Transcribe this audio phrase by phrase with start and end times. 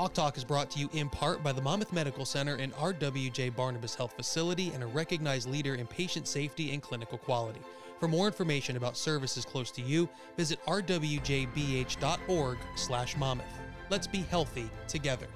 [0.00, 3.54] Hawk Talk is brought to you in part by the Monmouth Medical Center and RWJ
[3.54, 7.60] Barnabas Health Facility and a recognized leader in patient safety and clinical quality.
[7.98, 10.08] For more information about services close to you,
[10.38, 13.60] visit rwjbh.org/monmouth.
[13.90, 15.26] Let's be healthy together.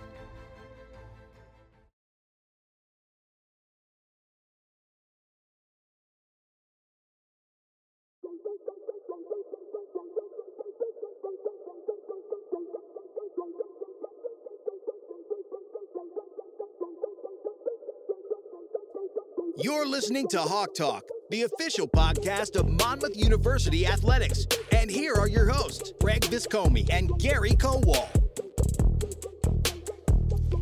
[19.75, 24.47] You're listening to Hawk Talk, the official podcast of Monmouth University Athletics.
[24.71, 28.07] And here are your hosts, Greg Viscomi and Gary Kowal.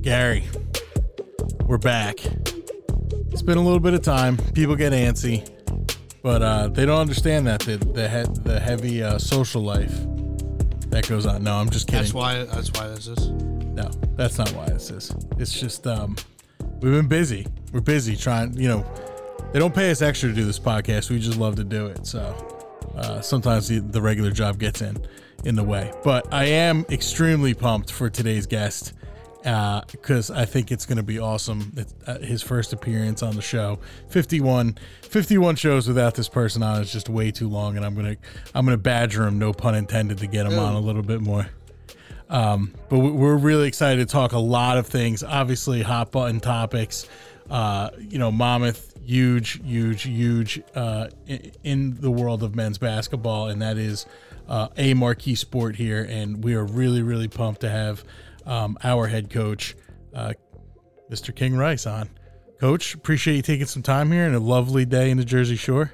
[0.00, 0.44] Gary,
[1.66, 2.20] we're back.
[3.30, 4.38] It's been a little bit of time.
[4.54, 5.46] People get antsy,
[6.22, 9.94] but uh, they don't understand that the the, he- the heavy uh, social life
[10.88, 11.44] that goes on.
[11.44, 12.00] No, I'm just kidding.
[12.00, 12.44] That's why.
[12.44, 13.28] That's why this is.
[13.28, 15.14] No, that's not why this is.
[15.38, 16.16] It's just um,
[16.80, 17.46] we've been busy.
[17.74, 18.54] We're busy trying.
[18.54, 18.94] You know,
[19.52, 21.10] they don't pay us extra to do this podcast.
[21.10, 22.06] We just love to do it.
[22.06, 22.20] So
[22.96, 24.96] uh, sometimes the, the regular job gets in
[25.44, 25.92] in the way.
[26.02, 28.94] But I am extremely pumped for today's guest
[29.42, 31.72] because I think it's going to be awesome.
[31.76, 36.80] It's, uh, his first appearance on the show, 51, 51 shows without this person on
[36.80, 38.16] is just way too long, and I'm gonna
[38.54, 41.48] I'm gonna badger him, no pun intended, to get him on a little bit more.
[42.30, 45.22] Um, but we're really excited to talk a lot of things.
[45.22, 47.06] Obviously, hot button topics.
[47.50, 51.08] Uh, you know, Monmouth, huge, huge, huge uh,
[51.62, 54.06] in the world of men's basketball, and that is
[54.48, 56.02] uh, a marquee sport here.
[56.08, 58.04] And we are really, really pumped to have
[58.46, 59.74] um, our head coach,
[60.14, 60.32] uh,
[61.10, 61.34] Mr.
[61.34, 62.08] King Rice, on.
[62.60, 65.92] Coach, appreciate you taking some time here and a lovely day in the Jersey Shore.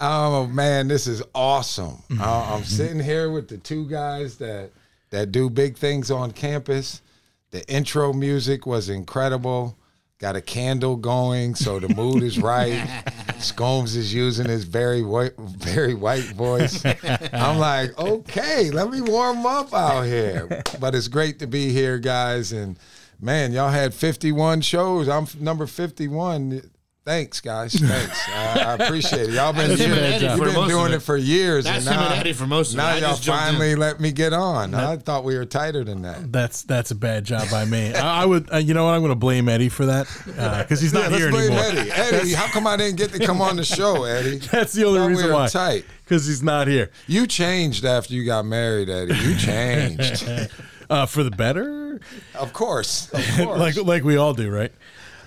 [0.00, 2.02] Oh man, this is awesome.
[2.20, 4.70] Uh, I'm sitting here with the two guys that
[5.10, 7.02] that do big things on campus.
[7.50, 9.76] The intro music was incredible.
[10.18, 12.84] Got a candle going, so the mood is right.
[13.38, 16.84] Scombs is using his very white, very white voice.
[17.32, 20.48] I'm like, okay, let me warm up out here.
[20.80, 22.50] But it's great to be here, guys.
[22.50, 22.76] And
[23.20, 25.08] man, y'all had 51 shows.
[25.08, 26.68] I'm number 51.
[27.08, 27.72] Thanks, guys.
[27.72, 28.28] Thanks.
[28.28, 29.30] I, I appreciate it.
[29.30, 30.96] Y'all been, doing- bad you've been doing it.
[30.96, 31.64] it for years.
[31.64, 32.82] That's and him now, and Eddie for most of it.
[32.82, 33.32] Now y'all jumped in.
[33.32, 34.74] finally let me get on.
[34.74, 36.30] I thought we were tighter than that.
[36.30, 37.94] That's that's a bad job by me.
[37.94, 38.92] I, I would, uh, you know what?
[38.92, 41.80] I'm going to blame Eddie for that because he's not Yeah, here let's blame anymore.
[41.96, 42.16] Eddie.
[42.16, 44.36] Eddie, how come I didn't get to come on the show, Eddie?
[44.52, 45.48] That's the only we reason were why.
[45.48, 45.86] tight.
[46.04, 49.14] Because he's not here You changed after you got married, Eddie.
[49.14, 50.28] You changed.
[50.90, 52.00] uh, for the better,
[52.34, 53.10] of course.
[53.14, 53.58] Of course.
[53.58, 54.72] like like we all do, right?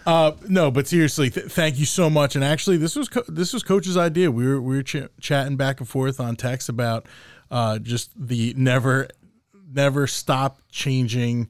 [0.06, 2.36] Uh, no, but seriously, th- thank you so much.
[2.36, 4.32] And actually, this was co- this was Coach's idea.
[4.32, 7.06] We were we were ch- chatting back and forth on text about
[7.52, 9.08] uh, just the never
[9.74, 11.50] never stop changing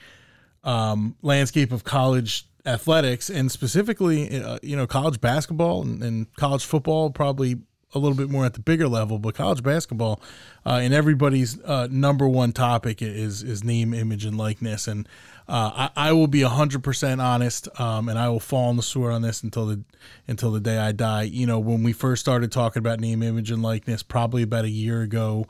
[0.64, 6.66] um, landscape of college athletics, and specifically, uh, you know, college basketball and, and college
[6.66, 7.10] football.
[7.10, 7.58] Probably
[7.94, 10.22] a little bit more at the bigger level, but college basketball,
[10.66, 14.88] uh, and everybody's uh, number one topic is is name, image, and likeness.
[14.88, 15.08] And
[15.48, 18.84] uh, I, I will be hundred percent honest, um, and I will fall on the
[18.84, 19.84] sword on this until the
[20.28, 21.24] until the day I die.
[21.24, 24.70] You know, when we first started talking about name, image, and likeness, probably about a
[24.70, 25.48] year ago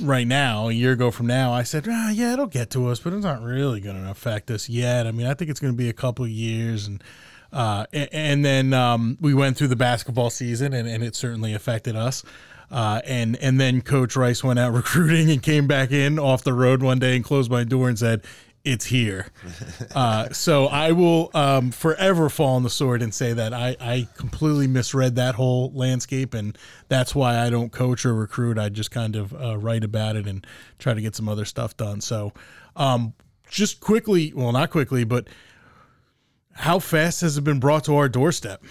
[0.00, 3.00] right now, a year ago from now, I said, ah, yeah, it'll get to us,
[3.00, 5.06] but it's not really going to affect us yet.
[5.06, 6.86] I mean, I think it's going to be a couple of years.
[6.86, 7.02] And,
[7.52, 11.54] uh, a- and then um, we went through the basketball season and, and it certainly
[11.54, 12.24] affected us.
[12.70, 16.54] Uh, and and then Coach Rice went out recruiting and came back in off the
[16.54, 18.24] road one day and closed my door and said,
[18.64, 19.26] "It's here."
[19.94, 24.08] Uh, so I will um, forever fall on the sword and say that I, I
[24.16, 26.56] completely misread that whole landscape, and
[26.88, 28.58] that's why I don't coach or recruit.
[28.58, 30.46] I just kind of uh, write about it and
[30.78, 32.00] try to get some other stuff done.
[32.00, 32.32] So,
[32.74, 33.14] um,
[33.48, 35.28] just quickly, well, not quickly, but
[36.52, 38.62] how fast has it been brought to our doorstep?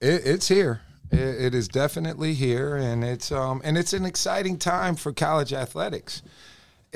[0.00, 0.80] It, it's here.
[1.10, 5.52] It, it is definitely here, and it's um and it's an exciting time for college
[5.52, 6.22] athletics.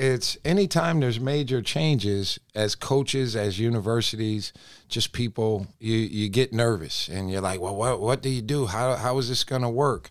[0.01, 4.51] It's anytime there's major changes as coaches, as universities,
[4.89, 8.65] just people, you you get nervous and you're like, well, what what do you do?
[8.65, 10.09] How how is this going to work?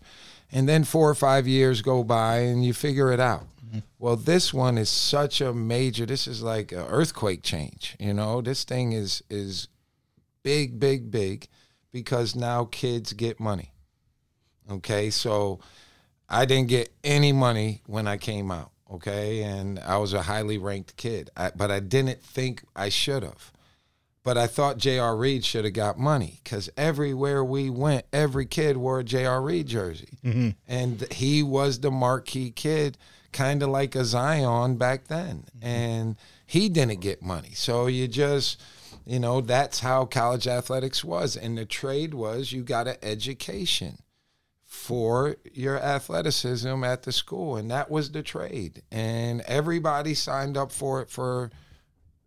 [0.49, 3.47] And then four or five years go by and you figure it out.
[3.67, 3.79] Mm-hmm.
[3.99, 6.05] Well, this one is such a major.
[6.05, 7.97] This is like an earthquake change.
[7.99, 9.67] You know, this thing is is
[10.41, 11.49] big, big, big
[11.91, 13.73] because now kids get money.
[14.71, 15.59] Okay, so
[16.29, 18.71] I didn't get any money when I came out.
[18.91, 23.23] Okay, and I was a highly ranked kid, I, but I didn't think I should
[23.23, 23.51] have.
[24.23, 25.15] But I thought J.R.
[25.15, 29.41] Reid should have got money because everywhere we went, every kid wore a J.R.
[29.41, 30.49] Reid jersey, mm-hmm.
[30.67, 32.97] and he was the marquee kid
[33.31, 35.45] kind of like a Zion back then.
[35.57, 35.65] Mm-hmm.
[35.65, 36.15] And
[36.45, 37.51] he didn't get money.
[37.53, 38.61] So you just,
[39.05, 41.35] you know, that's how college athletics was.
[41.35, 43.99] And the trade was you got an education
[44.71, 47.57] for your athleticism at the school.
[47.57, 48.81] And that was the trade.
[48.89, 51.51] And everybody signed up for it for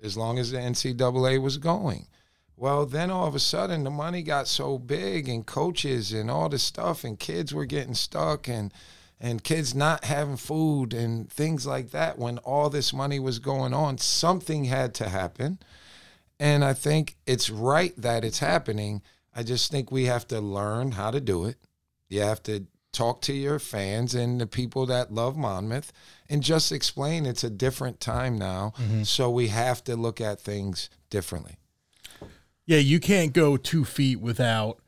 [0.03, 2.07] as long as the NCAA was going.
[2.55, 6.51] Well, then all of a sudden the money got so big and coaches and all
[6.51, 8.75] this stuff and kids were getting stuck and
[9.19, 13.73] and kids not having food and things like that when all this money was going
[13.73, 15.59] on something had to happen
[16.39, 19.01] and i think it's right that it's happening
[19.35, 21.57] i just think we have to learn how to do it
[22.09, 25.93] you have to talk to your fans and the people that love monmouth
[26.31, 28.73] and just explain it's a different time now
[29.03, 31.57] so we have to look at things differently
[32.67, 34.79] Yeah, you can't go two feet without.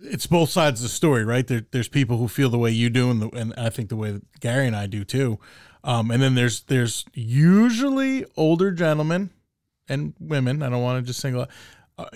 [0.00, 1.46] It's both sides of the story, right?
[1.46, 3.96] There, there's people who feel the way you do, and, the, and I think the
[3.96, 5.38] way that Gary and I do too.
[5.82, 9.30] Um, and then there's there's usually older gentlemen
[9.88, 10.62] and women.
[10.62, 11.42] I don't want to just single.
[11.42, 11.50] out-
[11.98, 12.06] Uh,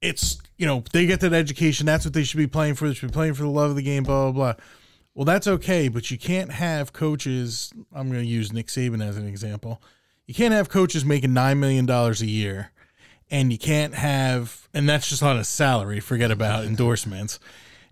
[0.00, 1.86] it's you know they get that education.
[1.86, 2.88] That's what they should be playing for.
[2.88, 4.02] They should be playing for the love of the game.
[4.02, 4.64] Blah blah blah.
[5.14, 7.72] Well, that's okay, but you can't have coaches.
[7.92, 9.82] I'm going to use Nick Saban as an example.
[10.26, 12.70] You can't have coaches making nine million dollars a year
[13.30, 17.38] and you can't have and that's just on a salary forget about endorsements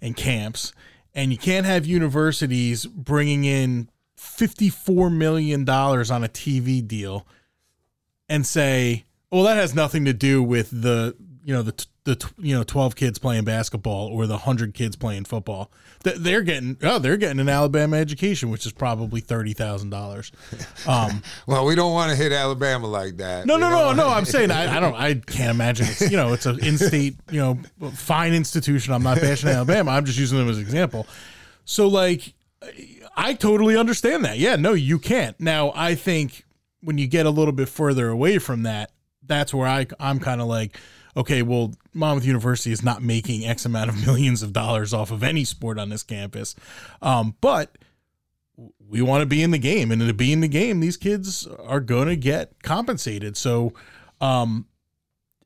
[0.01, 0.73] and camps
[1.15, 7.27] and you can't have universities bringing in 54 million dollars on a TV deal
[8.29, 12.33] and say well that has nothing to do with the you know the t- the
[12.39, 15.71] you know 12 kids playing basketball or the 100 kids playing football
[16.03, 21.75] they're getting oh they're getting an Alabama education which is probably $30,000 um well we
[21.75, 24.09] don't want to hit alabama like that no, We no, no, no.
[24.09, 24.95] I'm saying I, I don't.
[24.95, 25.87] I can't imagine.
[25.89, 28.93] It's, you know, it's an in-state, you know, fine institution.
[28.93, 29.93] I'm not bashing Alabama.
[29.93, 31.07] I'm just using them as an example.
[31.65, 32.35] So, like,
[33.17, 34.39] I totally understand that.
[34.39, 35.39] Yeah, no, you can't.
[35.41, 36.45] Now, I think
[36.81, 38.93] when you get a little bit further away from that,
[39.25, 40.79] that's where I I'm kind of like,
[41.17, 45.23] okay, well, Monmouth University is not making X amount of millions of dollars off of
[45.23, 46.55] any sport on this campus,
[47.01, 47.77] um, but
[48.89, 51.47] we want to be in the game and to be in the game these kids
[51.47, 53.37] are going to get compensated.
[53.37, 53.73] So
[54.21, 54.67] um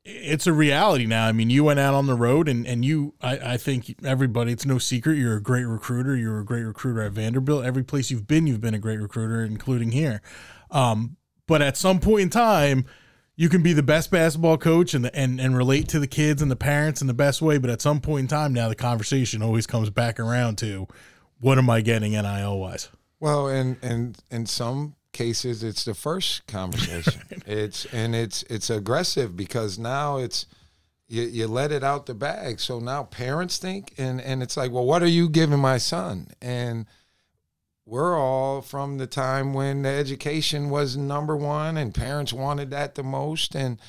[0.03, 1.27] it's a reality now.
[1.27, 4.51] I mean you went out on the road and and you i i think everybody
[4.51, 6.15] it's no secret you're a great recruiter.
[6.15, 7.65] You're a great recruiter at vanderbilt.
[7.65, 10.21] Every place you've been you've been a great recruiter including here.
[10.69, 12.85] Um but at some point in time
[13.41, 16.41] you can be the best basketball coach and, the, and and relate to the kids
[16.41, 18.75] and the parents in the best way but at some point in time now the
[18.75, 20.87] conversation always comes back around to
[21.39, 22.89] what am i getting nil wise
[23.19, 27.21] Well, and and in some cases, it's the first conversation.
[27.45, 30.45] it's and it's it's aggressive because now it's
[31.07, 32.59] you, you let it out the bag.
[32.59, 36.29] So now parents think, and and it's like, well, what are you giving my son?
[36.41, 36.85] And
[37.91, 42.95] we're all from the time when the education was number one, and parents wanted that
[42.95, 43.81] the most, and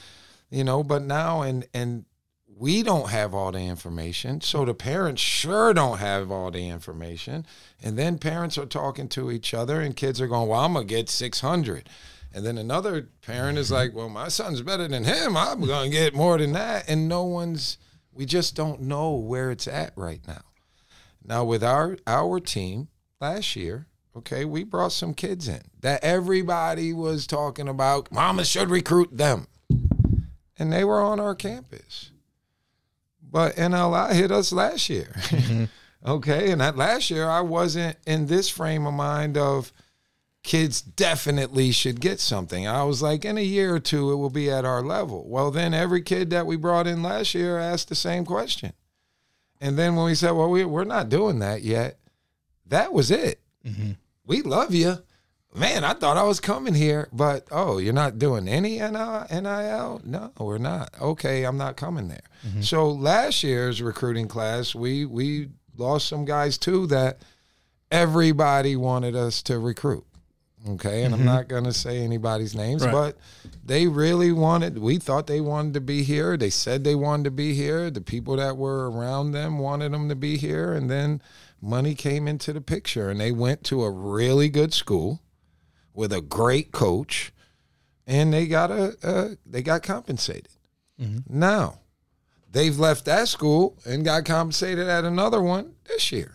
[0.51, 2.05] you know, but now and and
[2.49, 4.41] we don't have all the information.
[4.41, 7.47] So the parents sure don't have all the information.
[7.81, 10.85] And then parents are talking to each other and kids are going well i'm gonna
[10.85, 11.89] get 600
[12.35, 15.37] and then another parent is like well my son's better than him.
[15.37, 16.89] I'm gonna get more than that.
[16.89, 17.79] And no one's
[18.13, 20.43] we just don't know where it's at right now.
[21.25, 22.89] Now with our our team
[23.21, 28.71] last year okay we brought some kids in that everybody was talking about mama should
[28.71, 29.47] recruit them
[30.59, 32.13] and they were on our campus
[33.33, 35.11] but NLI hit us last year.
[35.15, 35.65] Mm-hmm.
[36.07, 36.51] okay.
[36.51, 39.73] And that last year, I wasn't in this frame of mind of
[40.43, 42.69] kids definitely should get something.
[42.69, 45.25] I was like, in a year or two, it will be at our level.
[45.27, 48.75] Well, then every kid that we brought in last year asked the same question.
[49.61, 51.99] And then when we said, well, we, we're not doing that yet,
[52.67, 53.41] that was it.
[53.67, 53.93] Mm-hmm.
[54.27, 54.99] We love you.
[55.55, 60.01] Man, I thought I was coming here, but oh, you're not doing any NIL?
[60.05, 60.91] No, we're not.
[60.99, 62.23] Okay, I'm not coming there.
[62.47, 62.63] Mm-hmm.
[62.63, 67.19] So last year's recruiting class, we we lost some guys too that
[67.91, 70.07] everybody wanted us to recruit.
[70.67, 71.27] Okay, and I'm mm-hmm.
[71.27, 72.93] not going to say anybody's names, Right.
[72.93, 73.19] but
[73.65, 74.79] they really wanted.
[74.79, 76.37] We thought they wanted to be here.
[76.37, 77.91] They said they wanted to be here.
[77.91, 81.21] The people that were around them wanted them to be here, and then
[81.63, 85.23] money came into the picture, and they went to a really good school
[85.95, 87.33] with a great coach,
[88.07, 90.49] and they got a, a they got compensated.
[91.01, 91.39] Mm-hmm.
[91.39, 91.79] Now,
[92.51, 96.35] they've left that school and got compensated at another one this year.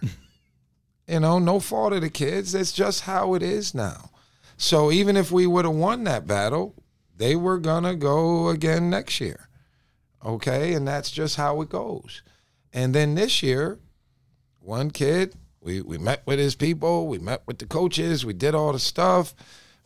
[1.08, 2.56] you know, no fault of the kids.
[2.56, 4.12] It's just how it is now.
[4.56, 6.74] So even if we would have won that battle,
[7.16, 9.50] they were gonna go again next year.
[10.26, 12.24] Okay, and that's just how it goes.
[12.74, 13.80] And then this year,
[14.68, 18.54] one kid We we met with his people, we met with the coaches, we did
[18.54, 19.34] all the stuff.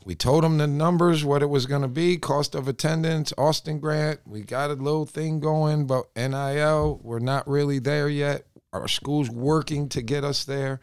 [0.04, 3.80] We told him the numbers, what it was going to be, cost of attendance, Alston
[3.80, 4.22] Grant.
[4.26, 8.48] We got a little thing going, but NIL, we're not really there yet.
[8.74, 10.80] Our school's working to get us there.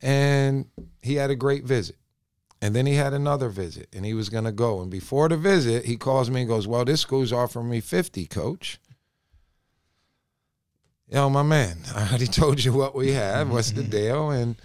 [0.00, 0.64] And
[1.02, 1.96] he had a great visit.
[2.62, 4.80] And then he had another visit and he was going to go.
[4.80, 8.24] And before the visit, he calls me and goes, Well, this school's offering me 50,
[8.26, 8.80] coach.
[11.10, 13.46] Yo, my man, I already told you what we have.
[13.46, 13.90] Mm-hmm, what's the mm-hmm.
[13.90, 14.30] deal?
[14.30, 14.56] And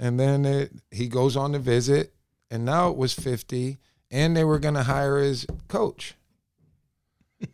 [0.00, 2.12] and then it, he goes on the visit,
[2.50, 3.78] and now it was 50,
[4.10, 6.14] and they were going to hire his coach.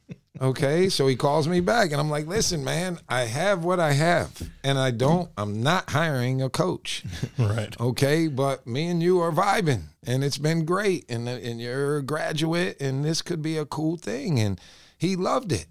[0.41, 3.93] Okay, so he calls me back, and I'm like, "Listen, man, I have what I
[3.93, 5.31] have, and I don't.
[5.39, 7.05] I'm not hiring a coach.
[7.39, 7.81] Right.
[7.81, 12.03] Okay, but me and you are vibing, and it's been great, and and you're a
[12.03, 14.61] graduate, and this could be a cool thing." And
[14.99, 15.69] he loved it,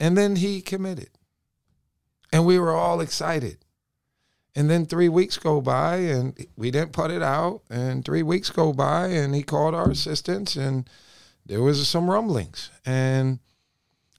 [0.00, 1.10] and then he committed,
[2.34, 3.58] and we were all excited.
[4.56, 7.62] And then three weeks go by, and we didn't put it out.
[7.70, 10.90] And three weeks go by, and he called our assistants, and
[11.46, 12.72] there was some rumblings.
[12.84, 13.38] And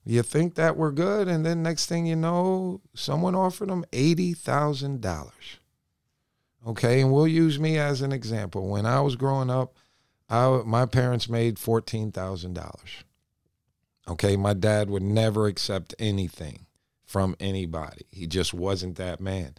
[0.06, 4.32] you think that we're good, and then next thing you know, someone offered him eighty
[4.32, 5.60] thousand dollars.
[6.66, 8.70] Okay, and we'll use me as an example.
[8.70, 9.76] When I was growing up,
[10.30, 13.04] I, my parents made fourteen thousand dollars.
[14.08, 16.65] Okay, my dad would never accept anything
[17.06, 18.06] from anybody.
[18.12, 19.56] He just wasn't that man.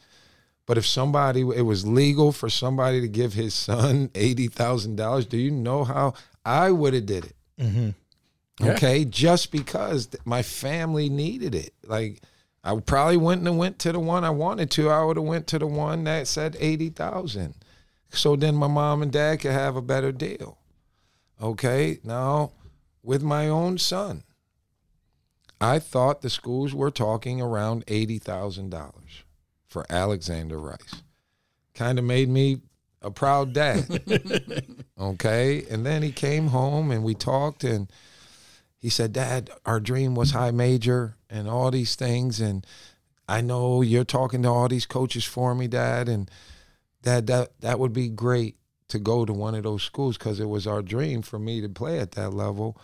[0.67, 5.27] But if somebody, it was legal for somebody to give his son eighty thousand dollars.
[5.27, 7.37] Do you know how I would have did it?
[7.61, 7.91] Mm-hmm.
[8.61, 8.73] Yeah.
[8.73, 11.73] Okay, just because my family needed it.
[11.85, 12.21] Like
[12.65, 14.91] I probably wouldn't have went to the one I wanted to.
[14.91, 17.55] I would have went to the one that said eighty thousand.
[18.11, 20.59] So then my mom and dad could have a better deal.
[21.41, 22.53] Okay, now
[23.03, 24.25] with my own son,
[25.61, 29.25] I thought the schools were talking around eighty thousand dollars
[29.67, 31.03] for Alexander Rice.
[31.75, 32.61] Kind of made me
[33.03, 33.87] a proud dad.
[35.01, 37.91] okay, and then he came home and we talked and
[38.87, 42.41] he said, Dad, our dream was high major and all these things.
[42.41, 42.65] And
[43.29, 46.09] I know you're talking to all these coaches for me, Dad.
[46.09, 46.31] And
[47.03, 48.57] Dad, that, that would be great
[48.89, 51.69] to go to one of those schools because it was our dream for me to
[51.69, 52.79] play at that level.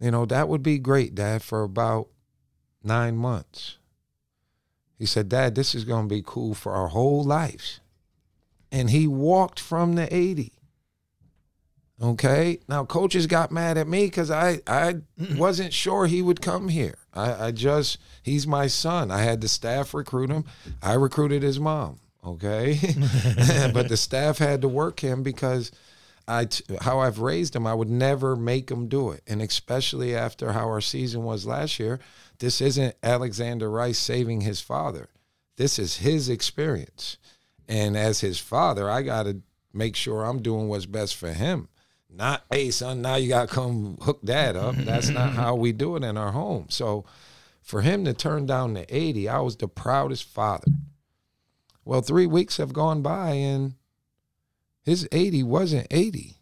[0.00, 2.08] You know, that would be great, Dad, for about
[2.82, 3.78] nine months.
[4.98, 7.80] He said, Dad, this is going to be cool for our whole lives.
[8.72, 10.52] And he walked from the 80.
[12.02, 12.58] Okay.
[12.68, 14.96] Now coaches got mad at me because I I
[15.36, 16.98] wasn't sure he would come here.
[17.14, 19.10] I, I just he's my son.
[19.10, 20.44] I had the staff recruit him.
[20.82, 22.00] I recruited his mom.
[22.24, 22.74] Okay.
[23.72, 25.72] but the staff had to work him because
[26.28, 26.48] I
[26.80, 29.22] how I've raised him, I would never make him do it.
[29.26, 32.00] And especially after how our season was last year,
[32.38, 35.08] this isn't Alexander Rice saving his father.
[35.56, 37.16] This is his experience.
[37.68, 39.40] And as his father, I got to
[39.72, 41.68] make sure I'm doing what's best for him.
[42.08, 44.74] Not, hey, son, now you got to come hook that up.
[44.78, 46.66] That's not how we do it in our home.
[46.70, 47.04] So
[47.62, 50.68] for him to turn down the 80, I was the proudest father.
[51.84, 53.74] Well, three weeks have gone by and
[54.86, 56.38] his 80 wasn't 80.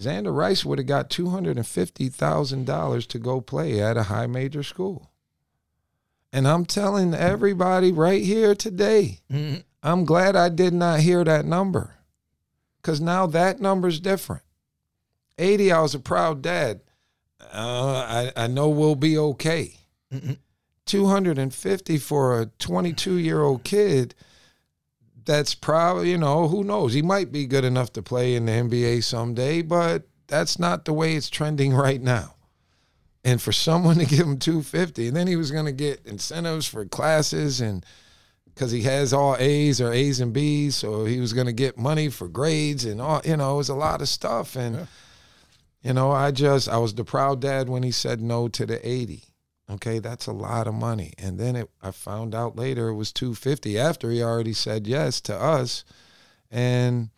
[0.00, 5.10] Xander Rice would have got $250,000 to go play at a high major school.
[6.32, 9.60] And I'm telling everybody right here today, Mm-hmm.
[9.82, 11.96] I'm glad I did not hear that number
[12.80, 14.42] because now that number's different.
[15.38, 16.82] 80, I was a proud dad.
[17.52, 19.74] Uh, I, I know we'll be okay.
[20.86, 24.14] 250 for a 22 year old kid,
[25.24, 26.92] that's probably, you know, who knows?
[26.92, 30.92] He might be good enough to play in the NBA someday, but that's not the
[30.92, 32.34] way it's trending right now.
[33.24, 36.66] And for someone to give him 250, and then he was going to get incentives
[36.66, 37.86] for classes and
[38.54, 41.78] because he has all A's or A's and B's, so he was going to get
[41.78, 43.22] money for grades and all.
[43.24, 44.88] You know, it was a lot of stuff, and
[45.82, 48.86] you know, I just I was the proud dad when he said no to the
[48.86, 49.24] eighty.
[49.74, 53.12] Okay, that's a lot of money, and then it, I found out later it was
[53.12, 55.84] two fifty after he already said yes to us,
[56.50, 57.10] and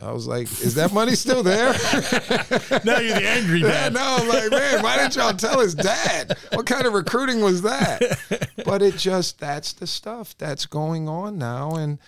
[0.00, 1.72] I was like, "Is that money still there?"
[2.84, 3.94] Now you're the angry dad.
[3.94, 6.36] no, I'm like, man, why didn't y'all tell his dad?
[6.52, 8.18] What kind of recruiting was that?
[8.64, 11.72] But it just that's the stuff that's going on now.
[11.72, 11.98] And,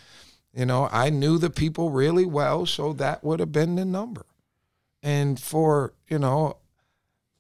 [0.55, 4.25] you know, I knew the people really well, so that would have been the number.
[5.03, 6.57] And for, you know,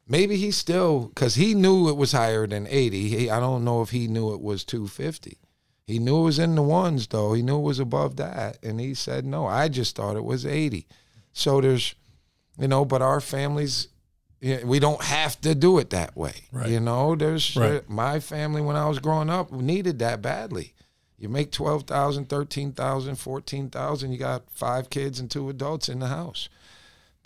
[0.09, 3.09] maybe he still because he knew it was higher than 80.
[3.09, 5.39] He, I don't know if he knew it was 250.
[5.87, 7.33] He knew it was in the ones though.
[7.33, 8.59] He knew it was above that.
[8.63, 10.87] And he said, no, I just thought it was 80.
[11.33, 11.95] So there's,
[12.59, 13.89] you know, but our families,
[14.65, 16.45] we don't have to do it that way.
[16.53, 16.71] Right.
[16.71, 17.89] You know, there's Right.
[17.89, 20.75] my family when I was growing up needed that badly.
[21.19, 26.49] You make 12,000, 13,000, 14,000, you got five kids and two adults in the house.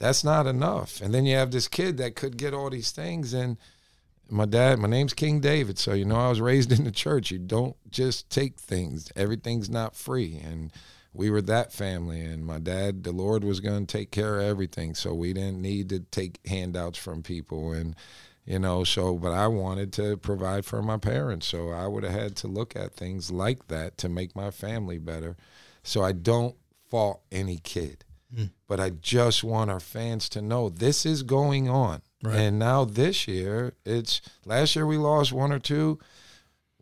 [0.01, 1.01] That's not enough.
[1.01, 3.57] And then you have this kid that could get all these things and
[4.33, 7.31] my dad, my name's King David, so you know I was raised in the church.
[7.31, 9.13] You don't just take things.
[9.15, 10.73] Everything's not free and
[11.13, 14.47] we were that family and my dad the lord was going to take care of
[14.47, 17.97] everything so we didn't need to take handouts from people and
[18.45, 22.13] you know so but i wanted to provide for my parents so i would have
[22.13, 25.37] had to look at things like that to make my family better
[25.83, 26.55] so i don't
[26.91, 28.05] fault any kid.
[28.71, 32.37] But i just want our fans to know this is going on right.
[32.37, 35.99] and now this year it's last year we lost one or two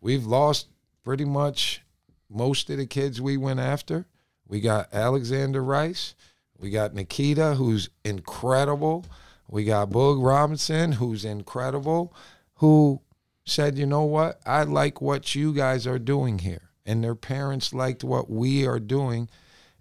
[0.01, 0.69] we've lost
[1.03, 1.83] pretty much
[2.29, 4.07] most of the kids we went after
[4.49, 6.15] we got Alexander Rice.
[6.59, 9.05] We got Nikita, who's incredible.
[9.47, 12.15] We got Boog Robinson, who's incredible,
[12.57, 13.03] who
[13.45, 14.41] said, you know what?
[14.45, 16.71] I like what you guys are doing here.
[16.85, 19.29] And their parents liked what we are doing.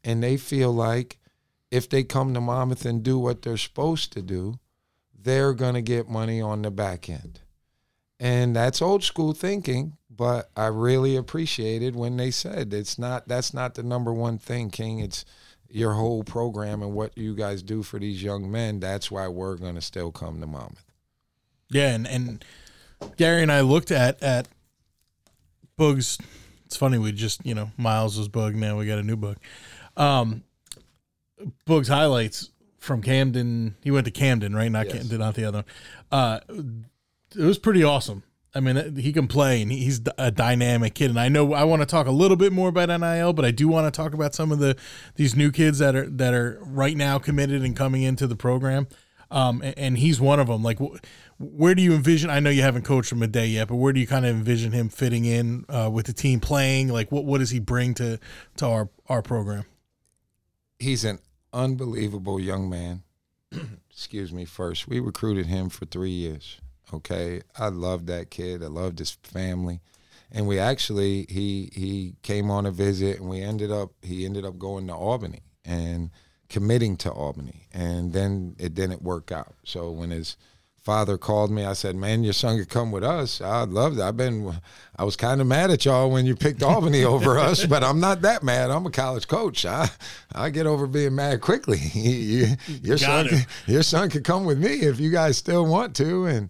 [0.04, 1.18] And they feel like
[1.72, 4.60] if they come to Monmouth and do what they're supposed to do,
[5.18, 7.42] they're going to get money on the back end.
[8.20, 13.54] And that's old school thinking, but I really appreciated when they said it's not that's
[13.54, 15.00] not the number one thing, King.
[15.00, 15.24] It's
[15.70, 18.80] your whole program and what you guys do for these young men.
[18.80, 20.86] That's why we're going to still come to Monmouth.
[21.70, 22.46] Yeah, and and
[23.18, 24.48] Gary and I looked at at
[25.78, 26.20] Boogs.
[26.66, 28.56] It's funny we just you know Miles was Bug.
[28.56, 29.38] Now we got a new Bug.
[29.96, 30.44] Um,
[31.66, 33.76] Boogs highlights from Camden.
[33.84, 34.72] He went to Camden, right?
[34.72, 34.98] Not yes.
[34.98, 35.64] Camden, not the other.
[36.10, 36.20] One.
[36.20, 36.40] Uh,
[37.36, 38.24] it was pretty awesome.
[38.56, 41.12] I mean, he can play, and he's a dynamic kid.
[41.12, 43.52] And I know I want to talk a little bit more about NIL, but I
[43.52, 44.76] do want to talk about some of the
[45.16, 48.88] these new kids that are that are right now committed and coming into the program.
[49.30, 50.64] Um, and, and, he's one of them.
[50.64, 50.80] Like,
[51.38, 52.30] where do you envision?
[52.30, 54.34] I know you haven't coached him a day yet, but where do you kind of
[54.34, 56.88] envision him fitting in uh, with the team playing?
[56.88, 58.20] Like, what what does he bring to
[58.56, 59.66] to our our program?
[60.80, 61.20] He's an
[61.58, 63.04] unbelievable young man.
[63.90, 64.46] Excuse me.
[64.46, 66.60] First, we recruited him for three years
[66.94, 68.64] Okay, I loved that kid.
[68.64, 69.82] I loved his family,
[70.32, 74.46] and we actually he he came on a visit, and we ended up he ended
[74.46, 76.12] up going to Albany and
[76.48, 79.56] committing to Albany, and then it didn't work out.
[79.66, 80.38] So when his
[80.88, 83.42] father called me, I said, "Man, your son could come with us.
[83.42, 84.08] I'd love that.
[84.08, 84.56] I've been,
[84.96, 88.00] I was kind of mad at y'all when you picked Albany over us, but I'm
[88.00, 88.72] not that mad.
[88.72, 89.66] I'm a college coach.
[89.66, 89.90] I,
[90.34, 91.80] I get over being mad quickly.
[92.82, 96.26] your son, can, your son could come with me if you guys still want to,
[96.26, 96.50] and."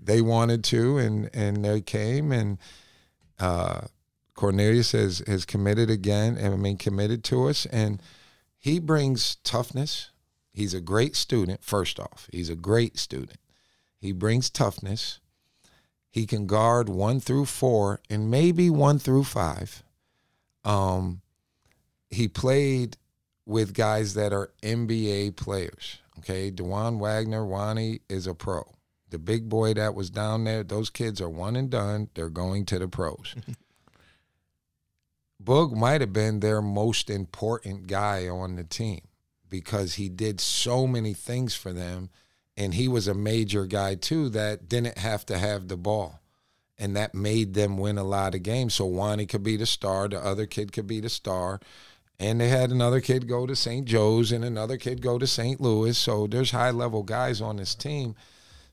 [0.00, 2.58] they wanted to, and and they came, and
[3.38, 3.82] uh,
[4.34, 8.02] Cornelius has has committed again, and I mean committed to us, and
[8.58, 10.10] he brings toughness.
[10.52, 11.62] He's a great student.
[11.62, 13.38] First off, he's a great student.
[14.00, 15.20] He brings toughness.
[16.10, 19.82] He can guard one through four and maybe one through five.
[20.64, 21.20] Um,
[22.10, 22.96] he played
[23.44, 25.98] with guys that are NBA players.
[26.18, 28.64] Okay, Dajuan Wagner, Wani is a pro
[29.10, 32.08] the big boy that was down there, those kids are one and done.
[32.14, 33.34] They're going to the pros.
[35.42, 39.00] Boog might have been their most important guy on the team
[39.48, 42.10] because he did so many things for them.
[42.58, 46.20] And he was a major guy too that didn't have to have the ball.
[46.76, 48.74] And that made them win a lot of games.
[48.74, 51.60] So Wani could be the star, the other kid could be the star.
[52.20, 53.86] And they had another kid go to St.
[53.86, 55.60] Joe's and another kid go to St.
[55.60, 55.96] Louis.
[55.96, 58.14] So there's high level guys on this team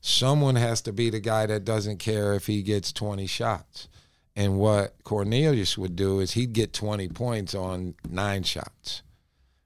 [0.06, 3.88] someone has to be the guy that doesn't care if he gets 20 shots.
[4.36, 9.02] And what Cornelius would do is he'd get 20 points on nine shots,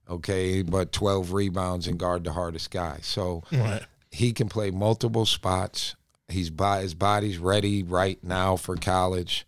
[0.09, 3.01] okay, but 12 rebounds and guard the hardest guy.
[3.03, 3.83] So right.
[4.11, 5.97] He can play multiple spots.
[6.29, 9.47] He's by his body's ready right now for college.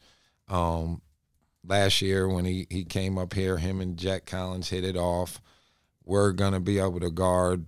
[0.48, 1.02] Um,
[1.66, 5.40] last year when he, he came up here, him and Jack Collins hit it off.
[6.04, 7.66] We're gonna be able to guard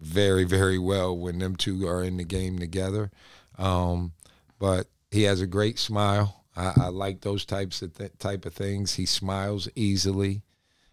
[0.00, 3.10] very, very well when them two are in the game together.
[3.56, 4.12] Um,
[4.58, 6.44] but he has a great smile.
[6.56, 8.94] I, I like those types of th- type of things.
[8.94, 10.42] He smiles easily,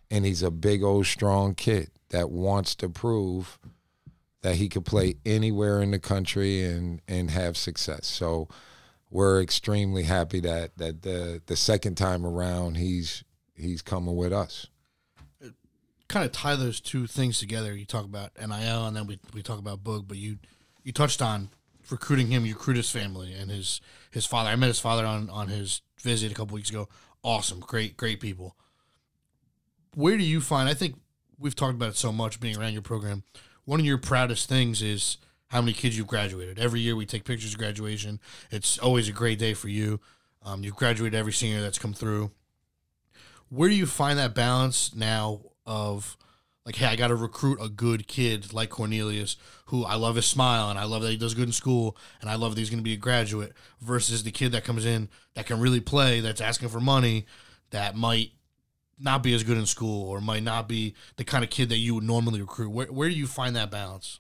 [0.10, 3.60] and he's a big old strong kid that wants to prove
[4.46, 8.06] that he could play anywhere in the country and and have success.
[8.06, 8.48] So
[9.10, 13.24] we're extremely happy that that the the second time around he's
[13.56, 14.68] he's coming with us
[16.08, 17.76] kind of tie those two things together.
[17.76, 20.38] You talk about NIL, and then we, we talk about Boog, but you
[20.84, 21.50] you touched on
[21.90, 22.46] recruiting him.
[22.46, 23.82] You recruit his family and his
[24.12, 24.52] his father.
[24.52, 26.88] I met his father on on his visit a couple weeks ago.
[27.24, 28.56] Awesome, great, great people.
[29.96, 30.70] Where do you find?
[30.70, 30.98] I think
[31.40, 33.24] we've talked about it so much being around your program.
[33.66, 36.60] One of your proudest things is how many kids you've graduated.
[36.60, 38.20] Every year we take pictures of graduation.
[38.52, 40.00] It's always a great day for you.
[40.44, 42.32] Um, you've graduated every senior that's come through.
[43.50, 46.18] where do you find that balance now of
[46.66, 50.26] like, hey, I got to recruit a good kid like Cornelius, who I love his
[50.26, 52.72] smile and I love that he does good in school and I love that he's
[52.72, 56.22] going to be a graduate, versus the kid that comes in that can really play,
[56.22, 57.26] that's asking for money,
[57.70, 58.32] that might
[59.00, 61.78] not be as good in school or might not be the kind of kid that
[61.78, 62.70] you would normally recruit.
[62.70, 64.20] Where where do you find that balance?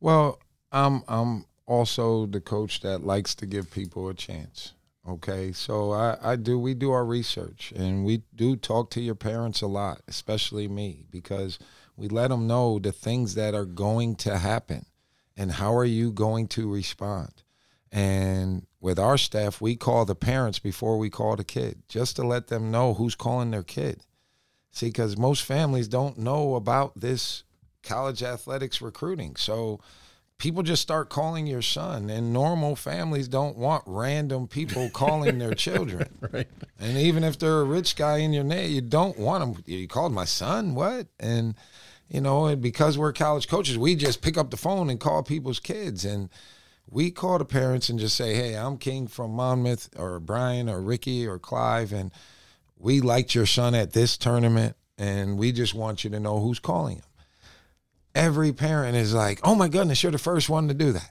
[0.00, 0.40] Well,
[0.72, 4.72] I'm I'm also the coach that likes to give people a chance.
[5.06, 9.14] Okay, so I, I do we do our research and we do talk to your
[9.14, 11.58] parents a lot, especially me, because
[11.96, 14.86] we let them know the things that are going to happen
[15.36, 17.42] and how are you going to respond.
[17.92, 22.26] And with our staff, we call the parents before we call the kid, just to
[22.26, 24.04] let them know who's calling their kid.
[24.74, 27.44] See, because most families don't know about this
[27.84, 29.36] college athletics recruiting.
[29.36, 29.78] So
[30.38, 35.54] people just start calling your son, and normal families don't want random people calling their
[35.54, 36.08] children.
[36.32, 36.48] Right.
[36.80, 39.62] And even if they're a rich guy in your name, you don't want them.
[39.66, 41.06] You called my son, what?
[41.20, 41.54] And
[42.08, 45.22] you know, and because we're college coaches, we just pick up the phone and call
[45.22, 46.30] people's kids, and
[46.90, 50.80] we call the parents and just say, "Hey, I'm King from Monmouth, or Brian, or
[50.80, 52.10] Ricky, or Clive, and
[52.84, 56.60] we liked your son at this tournament, and we just want you to know who's
[56.60, 57.04] calling him."
[58.14, 61.10] Every parent is like, "Oh my goodness, you're the first one to do that."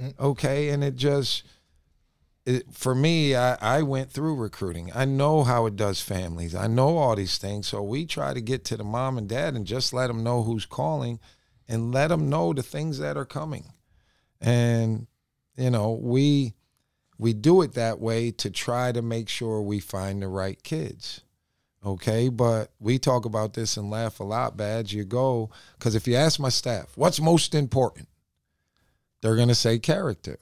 [0.00, 0.22] Mm-hmm.
[0.22, 1.44] Okay, and it just
[2.44, 4.90] it, for me, I, I went through recruiting.
[4.94, 6.54] I know how it does families.
[6.54, 7.68] I know all these things.
[7.68, 10.42] So we try to get to the mom and dad and just let them know
[10.42, 11.20] who's calling
[11.68, 13.72] and let them know the things that are coming.
[14.40, 15.06] And,
[15.56, 16.54] you know, we
[17.18, 21.22] we do it that way to try to make sure we find the right kids.
[21.84, 24.92] Okay, but we talk about this and laugh a lot, badge.
[24.92, 28.08] You go, because if you ask my staff, what's most important?
[29.20, 30.38] They're going to say character.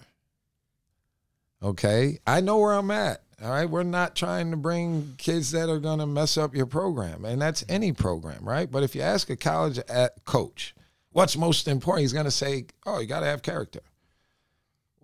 [1.63, 2.19] Okay.
[2.27, 3.23] I know where I'm at.
[3.43, 3.69] All right.
[3.69, 7.25] We're not trying to bring kids that are going to mess up your program.
[7.25, 8.71] And that's any program, right?
[8.71, 10.75] But if you ask a college at coach,
[11.11, 12.03] what's most important?
[12.03, 13.81] He's going to say, oh, you got to have character.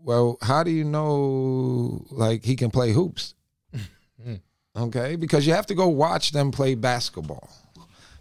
[0.07, 3.35] Well, how do you know like he can play hoops?
[4.79, 5.17] okay.
[5.17, 7.51] Because you have to go watch them play basketball.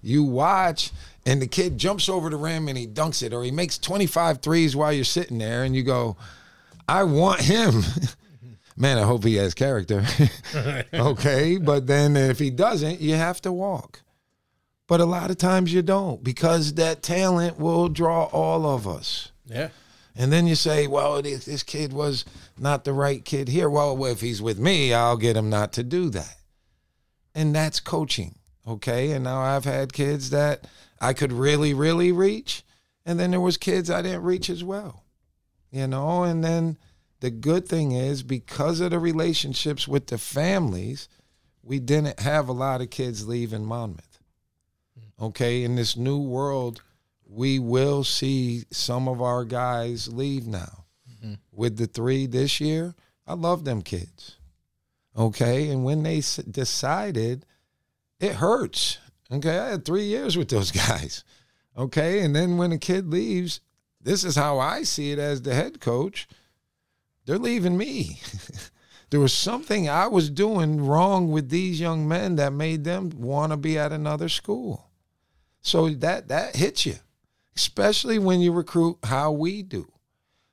[0.01, 0.91] You watch
[1.27, 4.41] and the kid jumps over the rim and he dunks it or he makes 25
[4.41, 6.17] threes while you're sitting there and you go,
[6.89, 7.83] I want him.
[8.75, 10.03] Man, I hope he has character.
[10.93, 11.57] okay.
[11.57, 14.01] But then if he doesn't, you have to walk.
[14.87, 19.31] But a lot of times you don't because that talent will draw all of us.
[19.45, 19.69] Yeah.
[20.15, 22.23] And then you say, well, this, kid was
[22.57, 23.69] not the right kid here.
[23.69, 26.37] Well, if he's with me, I'll get him not to do that.
[27.33, 28.35] And that's coaching.
[28.65, 29.11] Okay.
[29.11, 30.67] And now I've had kids that
[31.01, 32.63] I could really, really reach.
[33.05, 35.03] And then there was kids I didn't reach as well.
[35.69, 36.77] You know, and then
[37.19, 41.09] the good thing is because of the relationships with the families,
[41.61, 44.19] we didn't have a lot of kids leaving Monmouth.
[45.19, 46.81] Okay, in this new world,
[47.35, 50.85] we will see some of our guys leave now.
[51.11, 51.33] Mm-hmm.
[51.51, 52.95] With the three this year,
[53.27, 54.37] I love them kids.
[55.17, 57.45] Okay, and when they s- decided,
[58.19, 58.99] it hurts.
[59.31, 61.23] Okay, I had three years with those guys.
[61.77, 63.59] Okay, and then when a kid leaves,
[64.01, 66.27] this is how I see it as the head coach.
[67.25, 68.21] They're leaving me.
[69.09, 73.51] there was something I was doing wrong with these young men that made them want
[73.51, 74.89] to be at another school.
[75.61, 76.95] So that that hits you,
[77.55, 79.91] especially when you recruit how we do.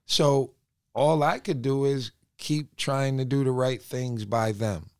[0.06, 0.54] So
[0.94, 4.90] all I could do is keep trying to do the right things by them,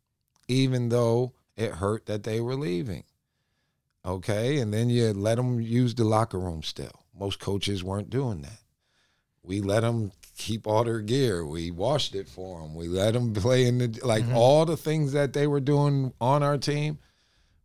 [0.49, 3.05] even though it hurt that they were leaving.
[4.05, 7.05] Okay, and then you let them use the locker room still.
[7.17, 8.59] Most coaches weren't doing that.
[9.45, 11.47] We let them keep all their gear.
[11.47, 12.75] We washed it for them.
[12.75, 14.37] We let them play in the like mm-hmm.
[14.37, 16.99] all the things that they were doing on our team.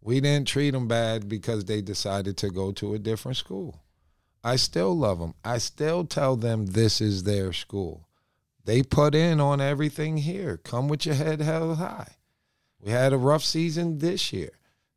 [0.02, 3.82] We didn't treat them bad because they decided to go to a different school.
[4.44, 5.34] I still love them.
[5.44, 8.08] I still tell them this is their school.
[8.66, 10.58] They put in on everything here.
[10.58, 12.16] Come with your head held high.
[12.82, 14.52] We had a rough season this year.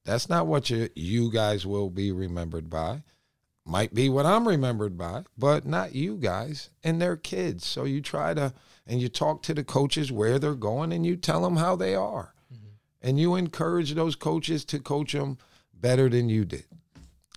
[0.05, 3.03] That's not what you you guys will be remembered by.
[3.65, 7.65] Might be what I'm remembered by, but not you guys and their kids.
[7.65, 8.53] So you try to
[8.87, 11.95] and you talk to the coaches where they're going and you tell them how they
[11.95, 12.35] are.
[12.53, 12.67] Mm-hmm.
[13.03, 15.39] And you encourage those coaches to coach them
[15.73, 16.65] better than you did.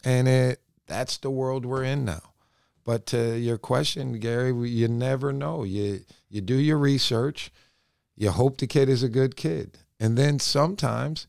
[0.03, 2.33] And it that's the world we're in now.
[2.83, 5.63] But to your question, Gary, you never know.
[5.63, 7.51] You you do your research.
[8.15, 9.79] You hope the kid is a good kid.
[9.99, 11.27] And then sometimes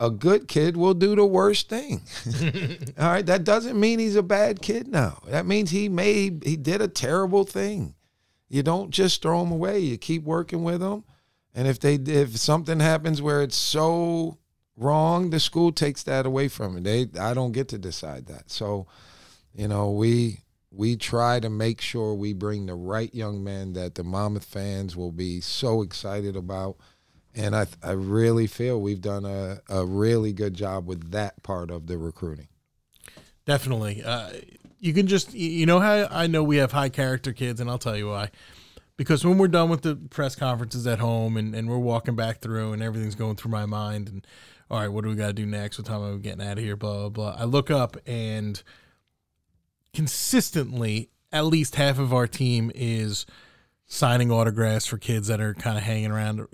[0.00, 2.02] a good kid will do the worst thing.
[2.98, 5.22] All right, that doesn't mean he's a bad kid now.
[5.26, 7.94] That means he made he did a terrible thing.
[8.48, 9.80] You don't just throw him away.
[9.80, 11.04] You keep working with him.
[11.54, 14.38] And if they if something happens where it's so
[14.76, 16.80] wrong, the school takes that away from me.
[16.80, 18.50] They I don't get to decide that.
[18.50, 18.86] So,
[19.54, 23.94] you know, we we try to make sure we bring the right young men that
[23.94, 26.76] the Monmouth fans will be so excited about.
[27.34, 31.70] And I I really feel we've done a, a really good job with that part
[31.70, 32.48] of the recruiting.
[33.44, 34.02] Definitely.
[34.02, 34.30] Uh,
[34.78, 37.78] you can just, you know how I know we have high character kids, and I'll
[37.78, 38.30] tell you why.
[38.96, 42.40] Because when we're done with the press conferences at home and, and we're walking back
[42.40, 44.26] through and everything's going through my mind, and
[44.70, 45.78] all right, what do we got to do next?
[45.78, 46.76] What time are we getting out of here?
[46.76, 47.36] Blah, blah, blah.
[47.38, 48.62] I look up and
[49.92, 53.26] consistently, at least half of our team is
[53.86, 56.46] signing autographs for kids that are kind of hanging around.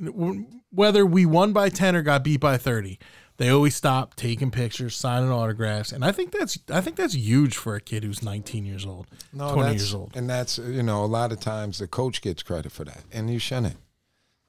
[0.70, 2.98] Whether we won by 10 or got beat by 30,
[3.38, 7.56] they always stop taking pictures, signing autographs, and I think that's I think that's huge
[7.56, 10.12] for a kid who's 19 years old, No, 20 that's- years old.
[10.14, 13.04] And that's you know, a lot of times the coach gets credit for that.
[13.10, 13.76] And you shouldn't.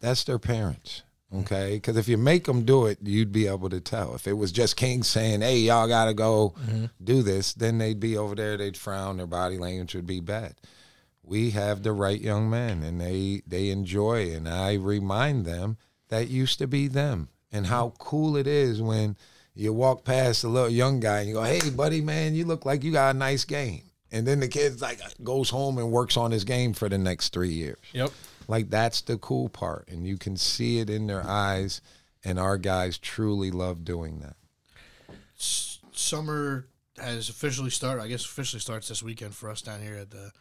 [0.02, 1.04] That's their parents.
[1.34, 4.14] Okay, because if you make them do it, you'd be able to tell.
[4.14, 6.86] If it was just King saying, "Hey, y'all got to go mm-hmm.
[7.04, 8.56] do this," then they'd be over there.
[8.56, 9.18] They'd frown.
[9.18, 10.56] Their body language would be bad.
[11.24, 14.32] We have the right young men, and they they enjoy.
[14.32, 15.78] And I remind them
[16.10, 19.18] that used to be them, and how cool it is when
[19.56, 22.66] you walk past a little young guy and you go, "Hey, buddy, man, you look
[22.66, 26.16] like you got a nice game." And then the kid's like goes home and works
[26.16, 27.80] on his game for the next three years.
[27.94, 28.12] Yep.
[28.48, 31.82] Like that's the cool part, and you can see it in their eyes.
[32.26, 34.38] And our guys truly love doing that.
[35.36, 38.02] summer has officially started.
[38.02, 40.32] I guess officially starts this weekend for us down here at the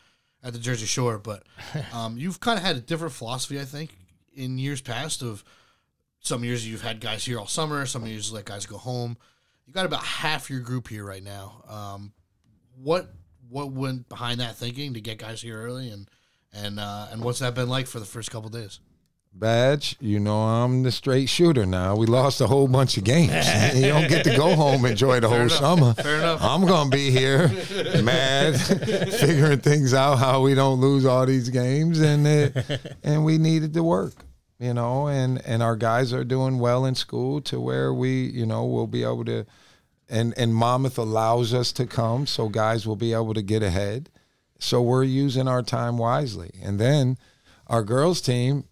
[0.45, 1.19] at the Jersey Shore.
[1.19, 1.45] But
[1.93, 3.97] um, you've kind of had a different philosophy, I think,
[4.35, 5.23] in years past.
[5.23, 5.45] Of
[6.21, 7.85] some years you've had guys here all summer.
[7.87, 9.17] Some years you let guys go home.
[9.67, 11.62] You got about half your group here right now.
[11.69, 12.12] Um,
[12.77, 13.12] what
[13.49, 16.09] what went behind that thinking to get guys here early, and
[16.53, 18.81] and uh, and what's that been like for the first couple days?
[19.35, 21.97] Badge, you know I'm the straight shooter now.
[21.97, 23.33] We lost a whole bunch of games.
[23.75, 25.95] you don't get to go home and enjoy the whole summer.
[25.95, 26.43] Fair enough.
[26.43, 27.49] I'm gonna be here,
[28.03, 33.38] mad, figuring things out how we don't lose all these games, and it, and we
[33.38, 34.12] needed to work,
[34.59, 38.45] you know, and and our guys are doing well in school to where we, you
[38.45, 39.47] know, will be able to,
[40.11, 44.11] and and Monmouth allows us to come, so guys will be able to get ahead.
[44.62, 47.18] So we're using our time wisely, and then
[47.66, 48.64] our girls team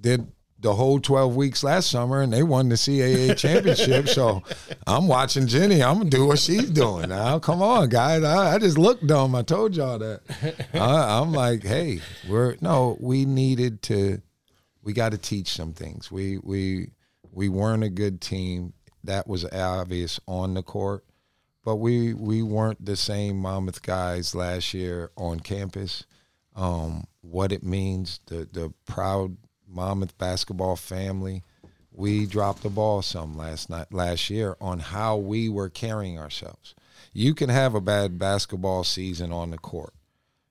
[0.00, 4.08] did the whole 12 weeks last summer and they won the CAA championship.
[4.08, 4.42] so
[4.86, 5.82] I'm watching Ginny.
[5.82, 7.38] I'm going to do what she's doing now.
[7.38, 8.24] Come on, guys.
[8.24, 9.34] I, I just looked dumb.
[9.34, 10.22] I told y'all that.
[10.74, 14.20] I, I'm like, hey, we're, no, we needed to,
[14.82, 16.10] we got to teach some things.
[16.10, 16.90] We, we,
[17.30, 18.72] we weren't a good team.
[19.04, 21.04] That was obvious on the court.
[21.68, 26.06] But we, we weren't the same Monmouth guys last year on campus.
[26.56, 29.36] Um, what it means, the, the proud
[29.68, 31.44] Monmouth basketball family.
[31.92, 36.74] We dropped the ball some last night, last year, on how we were carrying ourselves.
[37.12, 39.92] You can have a bad basketball season on the court.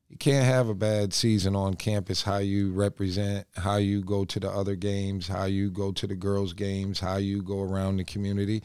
[0.10, 2.21] You can't have a bad season on campus.
[2.21, 6.15] How you represent, how you go to the other games, how you go to the
[6.15, 8.62] girls' games, how you go around the community,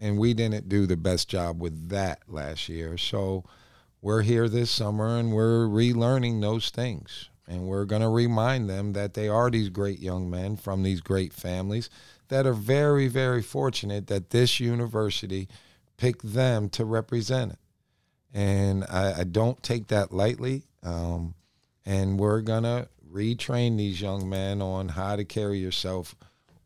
[0.00, 2.96] and we didn't do the best job with that last year.
[2.96, 3.44] So
[4.00, 8.92] we're here this summer and we're relearning those things and we're going to remind them
[8.92, 11.88] that they are these great young men from these great families
[12.28, 15.48] that are very, very fortunate that this university
[15.96, 17.58] picked them to represent it.
[18.34, 20.64] And I, I don't take that lightly.
[20.82, 21.34] Um,
[21.86, 26.14] and we're going to retrain these young men on how to carry yourself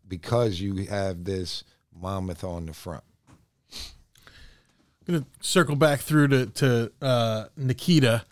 [0.08, 1.62] because you have this
[1.94, 3.04] Monmouth on the front.
[5.06, 8.24] Gonna circle back through to to uh, Nikita.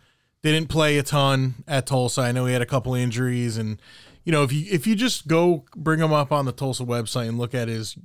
[0.42, 2.22] Didn't play a ton at Tulsa.
[2.22, 3.80] I know he had a couple injuries, and
[4.24, 7.28] you know if you if you just go bring him up on the Tulsa website
[7.28, 7.96] and look at his,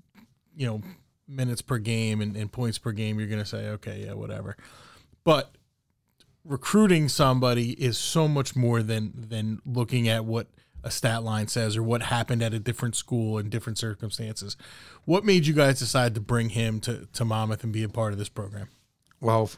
[0.55, 0.81] you know,
[1.27, 4.57] minutes per game and, and points per game, you're gonna say, okay, yeah, whatever.
[5.23, 5.55] But
[6.43, 10.47] recruiting somebody is so much more than than looking at what
[10.85, 14.55] a stat line says or what happened at a different school in different circumstances.
[15.03, 18.13] What made you guys decide to bring him to, to Monmouth and be a part
[18.13, 18.69] of this program?
[19.19, 19.49] Well,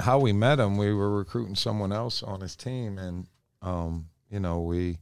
[0.00, 3.26] how we met him, we were recruiting someone else on his team, and
[3.62, 4.98] um, you know we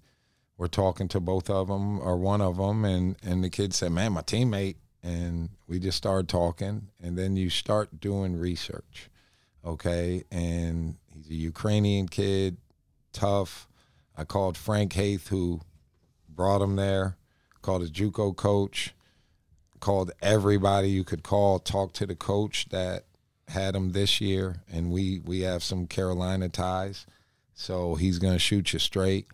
[0.59, 3.93] were talking to both of them or one of them, and and the kid said,
[3.93, 9.11] "Man, my teammate," and we just started talking, and then you start doing research,
[9.65, 10.25] okay?
[10.31, 12.57] And he's a Ukrainian kid,
[13.13, 13.69] tough.
[14.17, 15.61] I called Frank Haith, who
[16.29, 17.17] brought him there,
[17.63, 18.95] called his JUCO coach,
[19.81, 23.05] called everybody you could call, talked to the coach that
[23.49, 27.07] had him this year, and we we have some Carolina ties,
[27.55, 29.27] so he's gonna shoot you straight.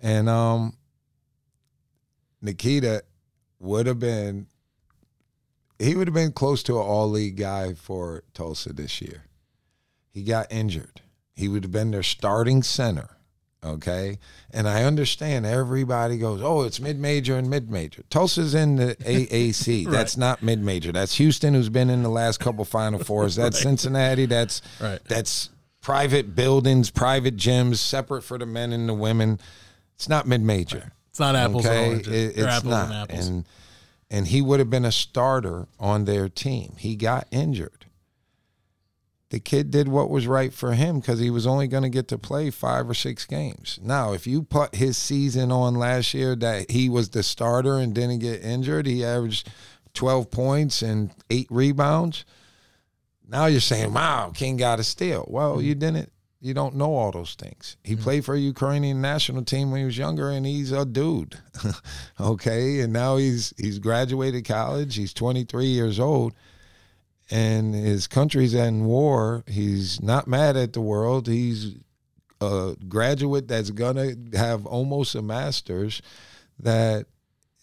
[0.00, 0.76] And um,
[2.40, 3.02] Nikita
[3.58, 4.46] would have been
[5.78, 9.24] he would have been close to an all league guy for Tulsa this year.
[10.10, 11.02] He got injured.
[11.34, 13.17] He would have been their starting center.
[13.64, 14.18] Okay.
[14.52, 18.04] And I understand everybody goes, oh, it's mid major and mid major.
[18.08, 19.86] Tulsa's in the AAC.
[19.86, 19.92] right.
[19.92, 20.92] That's not mid major.
[20.92, 23.34] That's Houston, who's been in the last couple Final Fours.
[23.36, 23.62] That's right.
[23.62, 24.26] Cincinnati.
[24.26, 25.00] That's right.
[25.06, 29.40] that's private buildings, private gyms, separate for the men and the women.
[29.96, 30.78] It's not mid major.
[30.78, 30.92] Right.
[31.10, 31.78] It's not apples okay?
[31.78, 32.12] and oranges.
[32.12, 32.84] It, it's apples not.
[32.84, 33.26] And, apples.
[33.26, 33.44] and
[34.10, 36.74] and he would have been a starter on their team.
[36.78, 37.77] He got injured.
[39.30, 42.08] The kid did what was right for him because he was only going to get
[42.08, 43.78] to play five or six games.
[43.82, 47.94] Now, if you put his season on last year that he was the starter and
[47.94, 49.50] didn't get injured, he averaged
[49.92, 52.24] 12 points and eight rebounds.
[53.28, 55.26] Now you're saying, wow, King got a steal.
[55.28, 55.66] Well, mm-hmm.
[55.66, 57.76] you didn't you don't know all those things.
[57.82, 58.02] He mm-hmm.
[58.02, 61.38] played for a Ukrainian national team when he was younger, and he's a dude.
[62.20, 64.94] okay, and now he's he's graduated college.
[64.94, 66.34] He's 23 years old,
[67.30, 69.44] and his country's in war.
[69.46, 71.26] He's not mad at the world.
[71.26, 71.74] He's
[72.40, 76.00] a graduate that's gonna have almost a master's.
[76.58, 77.06] That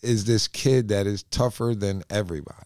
[0.02, 2.60] is this kid that is tougher than everybody.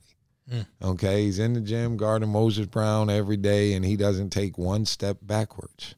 [0.52, 0.66] Mm.
[0.82, 4.86] Okay, he's in the gym guarding Moses Brown every day, and he doesn't take one
[4.86, 5.96] step backwards.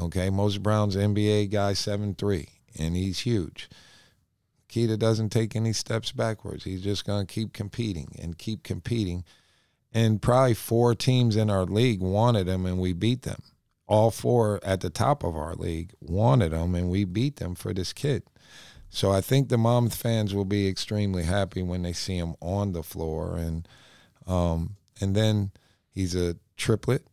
[0.00, 3.68] Okay, Moses Brown's an NBA guy, seven three, and he's huge.
[4.68, 6.64] Keita doesn't take any steps backwards.
[6.64, 9.24] He's just going to keep competing and keep competing.
[9.94, 13.42] And probably four teams in our league wanted him, and we beat them.
[13.86, 17.72] All four at the top of our league wanted him, and we beat them for
[17.72, 18.24] this kid.
[18.88, 22.72] So I think the Monmouth fans will be extremely happy when they see him on
[22.72, 23.68] the floor, and
[24.26, 25.52] um, and then
[25.90, 27.06] he's a triplet.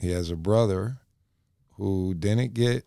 [0.00, 0.98] He has a brother
[1.76, 2.84] who didn't get,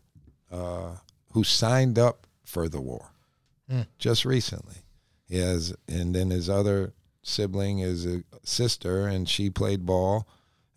[0.52, 0.96] uh,
[1.34, 3.12] who signed up for the war
[3.70, 3.86] mm.
[4.00, 4.78] just recently.
[5.28, 6.94] He has, and then his other
[7.28, 10.28] sibling is a sister, and she played ball,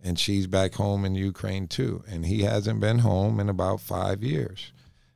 [0.03, 2.03] and she's back home in Ukraine too.
[2.09, 4.73] And he hasn't been home in about five years,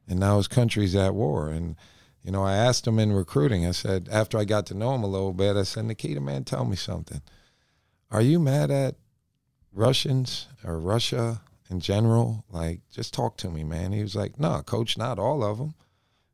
[0.09, 1.49] and now his country's at war.
[1.49, 1.77] And
[2.23, 3.67] you know, I asked him in recruiting.
[3.67, 6.45] I said after I got to know him a little bit, I said, Nikita, man,
[6.45, 7.21] tell me something.
[8.11, 8.95] Are you mad at
[9.73, 12.45] Russians or Russia in general?
[12.51, 13.93] Like, just talk to me, man.
[13.93, 15.75] He was like, no, coach, not all of them.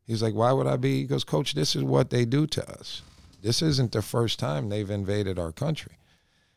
[0.06, 0.98] He's like, why would I be?
[0.98, 3.02] He goes, coach, this is what they do to us.
[3.42, 5.96] This isn't the first time they've invaded our country.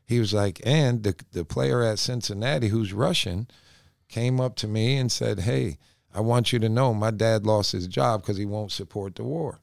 [0.05, 3.47] He was like, and the, the player at Cincinnati who's Russian
[4.09, 5.77] came up to me and said, hey,
[6.13, 9.23] I want you to know my dad lost his job because he won't support the
[9.23, 9.59] war.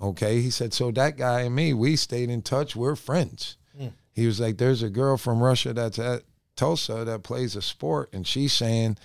[0.00, 0.40] Okay.
[0.40, 2.74] He said, so that guy and me, we stayed in touch.
[2.74, 3.56] We're friends.
[3.78, 3.92] Mm.
[4.12, 6.22] He was like, there's a girl from Russia that's at
[6.56, 8.96] Tulsa that plays a sport, and she's saying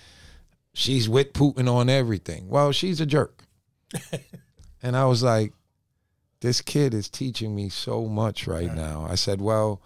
[0.72, 2.48] she's with Putin on everything.
[2.48, 3.44] Well, she's a jerk.
[4.82, 5.52] and I was like,
[6.40, 9.06] this kid is teaching me so much right, right, now.
[9.08, 9.82] I said, well,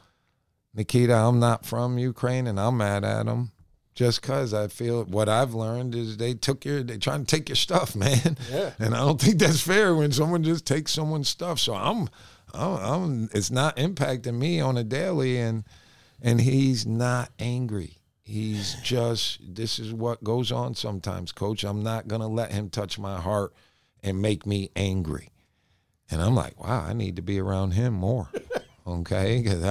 [0.74, 3.52] Nikita, I'm not from Ukraine, and I'm mad at him
[3.94, 7.48] just because I feel what I've learned is they took your they trying to take
[7.48, 8.36] your stuff, man.
[8.50, 8.72] Yeah.
[8.78, 11.60] And I don't think that's fair when someone just takes someone's stuff.
[11.60, 12.08] So I'm,
[12.52, 15.64] I'm, I'm it's not impacting me on a daily, and
[16.20, 17.98] and he's not angry.
[18.22, 21.64] He's just this is what goes on sometimes, coach.
[21.64, 23.54] I'm not going to let him touch my heart
[24.02, 25.30] and make me angry.
[26.10, 28.30] And I'm like, wow, I need to be around him more.
[28.86, 29.64] Okay, because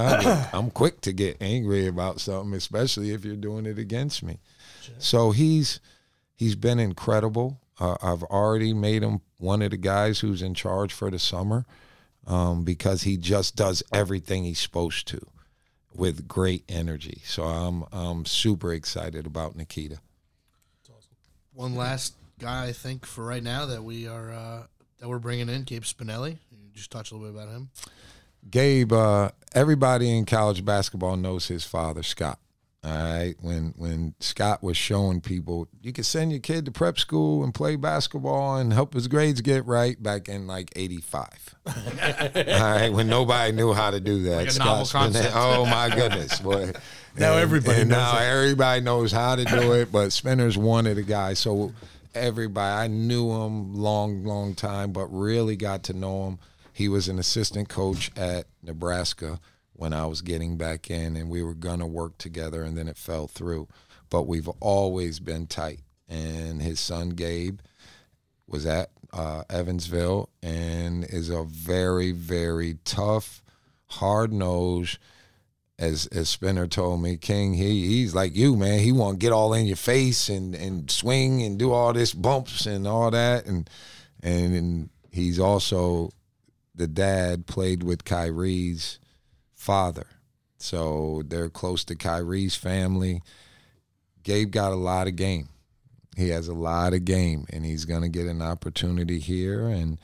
[0.54, 4.40] I'm quick to get angry about something, especially if you're doing it against me.
[4.82, 4.96] Sure.
[4.98, 5.80] So he's
[6.36, 7.60] he's been incredible.
[7.80, 11.66] Uh, I've already made him one of the guys who's in charge for the summer
[12.26, 15.20] um, because he just does everything he's supposed to
[15.94, 17.22] with great energy.
[17.24, 20.00] So I'm I'm super excited about Nikita.
[20.86, 21.12] Awesome.
[21.54, 24.64] One last guy I think for right now that we are uh,
[25.04, 26.38] that we're bringing in, Gabe Spinelli.
[26.50, 27.70] You just touch a little bit about him.
[28.50, 32.40] Gabe, uh, everybody in college basketball knows his father, Scott.
[32.86, 33.36] All right.
[33.42, 37.54] When when Scott was showing people you could send your kid to prep school and
[37.54, 41.56] play basketball and help his grades get right back in like eighty five.
[41.66, 41.74] All
[42.36, 42.90] right.
[42.90, 44.36] When nobody knew how to do that.
[44.36, 46.72] Like Scott Spinelli, oh my goodness, boy.
[47.18, 48.24] now and, everybody and knows now it.
[48.24, 51.40] everybody knows how to do it, but Spinner's one of the guys.
[51.40, 51.74] So
[52.16, 56.40] everybody I knew him long, long time, but really got to know him.
[56.74, 59.40] He was an assistant coach at Nebraska
[59.74, 62.98] when I was getting back in, and we were gonna work together, and then it
[62.98, 63.68] fell through.
[64.10, 65.82] But we've always been tight.
[66.08, 67.60] And his son Gabe
[68.48, 73.42] was at uh, Evansville and is a very, very tough,
[73.88, 74.98] hard nosed.
[75.80, 78.80] As as Spinner told me, King, he he's like you, man.
[78.80, 82.14] He want to get all in your face and and swing and do all this
[82.14, 83.70] bumps and all that, and
[84.22, 86.12] and, and he's also
[86.76, 89.00] the dad played with Kyrie's
[89.56, 90.08] father.
[90.58, 93.22] So they're close to Kyrie's family.
[94.24, 95.50] Gabe got a lot of game.
[96.16, 99.68] He has a lot of game, and he's to get an opportunity here.
[99.68, 100.00] And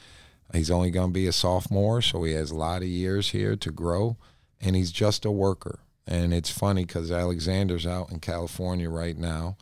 [0.53, 3.71] he's only to be a sophomore, so he has a lot of years here to
[3.71, 4.17] grow.
[4.61, 5.79] And he's just a worker.
[6.05, 9.57] And it's funny because Alexander's out in California right now,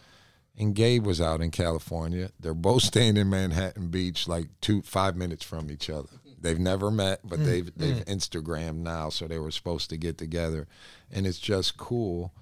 [0.57, 2.31] and Gabe was out in California.
[2.39, 6.09] They're both staying in Manhattan Beach, like two five minutes from each other.
[6.39, 7.73] They've never met, but mm, they've mm.
[7.75, 10.67] they've Instagrammed now, so they were supposed to get together,
[11.11, 12.33] and it's just cool.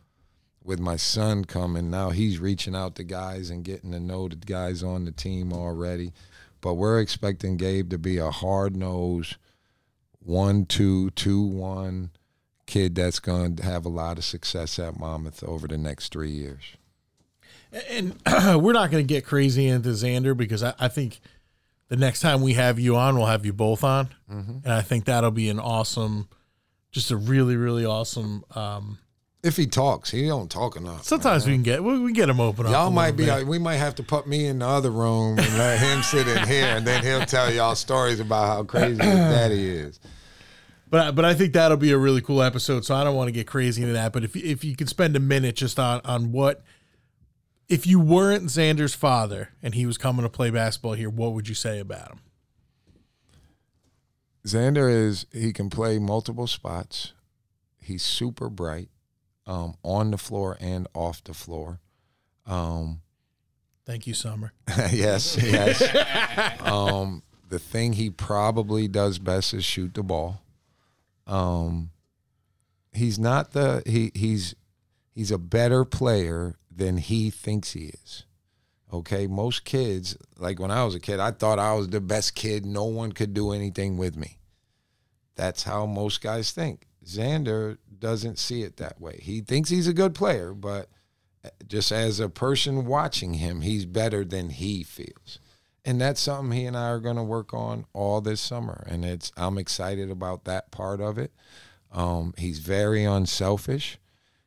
[0.64, 4.36] With my son coming now, he's reaching out to guys and getting to know the
[4.36, 6.12] guys on the team already.
[6.60, 9.38] But we're expecting Gabe to be a hard nosed
[10.20, 12.10] one two two one
[12.66, 16.32] kid that's going to have a lot of success at Monmouth over the next three
[16.32, 16.63] years.
[17.89, 18.20] And
[18.61, 21.20] we're not going to get crazy into Xander because I, I think
[21.89, 25.05] the next time we have you on, we'll have you both on, and I think
[25.05, 26.28] that'll be an awesome,
[26.91, 28.43] just a really really awesome.
[28.55, 28.97] Um,
[29.43, 31.03] If he talks, he don't talk enough.
[31.03, 32.72] sometimes we can get we, we get him open up.
[32.72, 33.26] Y'all might be.
[33.28, 36.28] like, we might have to put me in the other room and let him sit
[36.28, 39.99] in here, and then he'll tell y'all stories about how crazy his daddy is.
[40.90, 42.86] But but I think that'll be a really cool episode.
[42.86, 44.14] So I don't want to get crazy into that.
[44.14, 46.64] But if if you could spend a minute just on on what
[47.68, 51.50] if you weren't Xander's father and he was coming to play basketball here, what would
[51.50, 52.20] you say about him?
[54.46, 57.14] Xander is he can play multiple spots.
[57.80, 58.90] He's super bright,
[59.48, 61.80] um, on the floor and off the floor.
[62.46, 63.02] Um,
[63.86, 64.54] Thank you, Summer.
[64.92, 65.82] yes, yes.
[66.62, 70.42] um, the thing he probably does best is shoot the ball.
[71.28, 71.92] Um,
[72.94, 74.56] he's not the he he's
[75.14, 78.26] he's a better player than he thinks he is.
[78.94, 82.36] Okay, most kids, like when I was a kid, I thought I was the best
[82.36, 82.66] kid.
[82.66, 84.38] No one could do anything with me.
[85.36, 86.88] That's how most guys think.
[87.06, 89.20] Xander doesn't see it that way.
[89.22, 90.90] He thinks he's a good player, but
[91.68, 95.40] just as a person watching him, he's better than he feels.
[95.86, 98.86] And that's something he and I are going to work on all this summer.
[98.90, 101.32] And it's I'm excited about that part of it.
[101.92, 104.00] Um, he's very unselfish.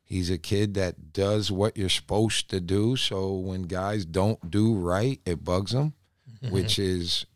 [0.03, 2.97] He's a kid that does what you're supposed to do.
[2.97, 5.93] So when guys don't do right, it bugs him,
[6.51, 7.26] which is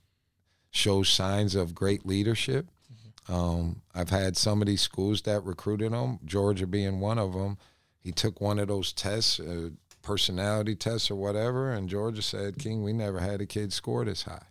[0.71, 2.67] shows signs of great leadership.
[3.29, 7.59] Um, I've had some of these schools that recruited him, Georgia being one of them.
[8.01, 9.71] He took one of those tests, uh,
[10.03, 14.23] personality tests or whatever, and Georgia said, King, we never had a kid score this
[14.23, 14.47] high.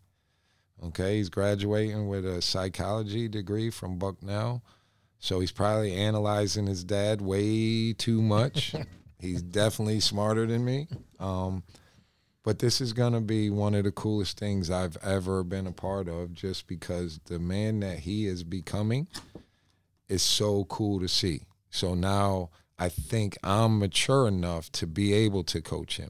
[0.83, 4.63] Okay, he's graduating with a psychology degree from Bucknell.
[5.19, 8.73] So he's probably analyzing his dad way too much.
[9.19, 10.87] he's definitely smarter than me.
[11.19, 11.63] Um,
[12.43, 15.71] but this is going to be one of the coolest things I've ever been a
[15.71, 19.07] part of just because the man that he is becoming
[20.09, 21.43] is so cool to see.
[21.69, 22.49] So now
[22.81, 26.09] I think I'm mature enough to be able to coach him.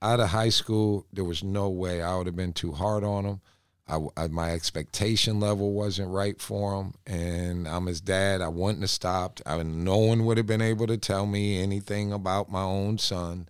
[0.00, 3.24] Out of high school, there was no way I would have been too hard on
[3.24, 3.40] him.
[3.88, 8.40] I, I- my expectation level wasn't right for him, and I'm his dad.
[8.40, 9.42] I wouldn't have stopped.
[9.44, 13.48] I, no one would have been able to tell me anything about my own son.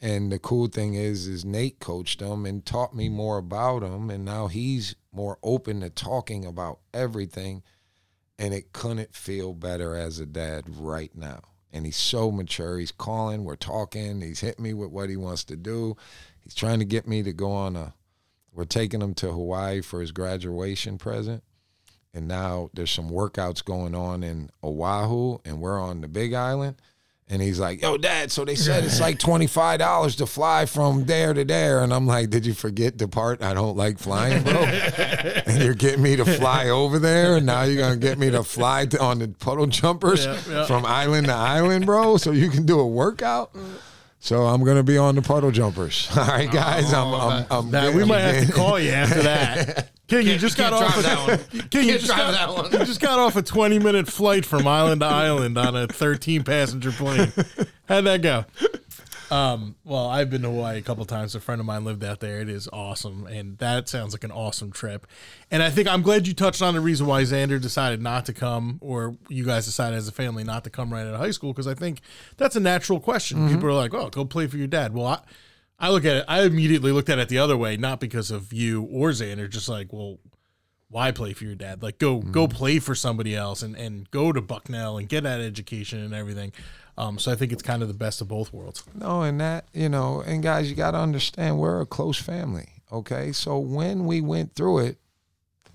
[0.00, 4.10] And the cool thing is, is Nate coached him and taught me more about him,
[4.10, 7.62] and now he's more open to talking about everything.
[8.40, 11.42] And it couldn't feel better as a dad right now.
[11.76, 12.78] And he's so mature.
[12.78, 13.44] He's calling.
[13.44, 14.22] We're talking.
[14.22, 15.94] He's hit me with what he wants to do.
[16.40, 17.92] He's trying to get me to go on a.
[18.54, 21.42] We're taking him to Hawaii for his graduation present.
[22.14, 26.80] And now there's some workouts going on in Oahu, and we're on the Big Island.
[27.28, 30.64] And he's like, "Yo, Dad, so they said it's like twenty five dollars to fly
[30.64, 33.98] from there to there." And I'm like, "Did you forget the part I don't like
[33.98, 34.52] flying, bro?
[35.46, 38.44] and you're getting me to fly over there, and now you're gonna get me to
[38.44, 40.66] fly to, on the puddle jumpers Yeah, yeah.
[40.66, 43.74] from island to island, bro, so you can do a workout." Mm.
[44.26, 46.08] So I'm gonna be on the puddle jumpers.
[46.16, 46.92] All right, guys.
[46.92, 49.90] Oh, I'm, I'm, I'm, Now we I'm might have to call you after that.
[50.08, 51.28] King, you Can't- just got off.
[51.28, 51.38] A.
[51.70, 52.72] King, you just got, that one.
[52.72, 56.42] you just got off a twenty minute flight from island to island on a thirteen
[56.42, 57.32] passenger plane.
[57.88, 58.44] How'd that go?
[59.30, 61.34] Um, well, I've been to Hawaii a couple times.
[61.34, 62.40] A friend of mine lived out there.
[62.40, 65.06] It is awesome, and that sounds like an awesome trip.
[65.50, 68.32] And I think I'm glad you touched on the reason why Xander decided not to
[68.32, 71.32] come, or you guys decided as a family not to come right out of high
[71.32, 72.00] school, because I think
[72.36, 73.48] that's a natural question.
[73.48, 75.18] People are like, "Oh, go play for your dad." Well, I,
[75.78, 76.24] I look at it.
[76.28, 79.68] I immediately looked at it the other way, not because of you or Xander, just
[79.68, 80.18] like, well,
[80.88, 81.82] why play for your dad?
[81.82, 85.40] Like go go play for somebody else and and go to Bucknell and get that
[85.40, 86.52] education and everything.
[86.98, 88.82] Um, so I think it's kind of the best of both worlds.
[88.94, 92.68] No, and that, you know, and guys, you got to understand we're a close family.
[92.90, 93.32] Okay.
[93.32, 94.98] So when we went through it,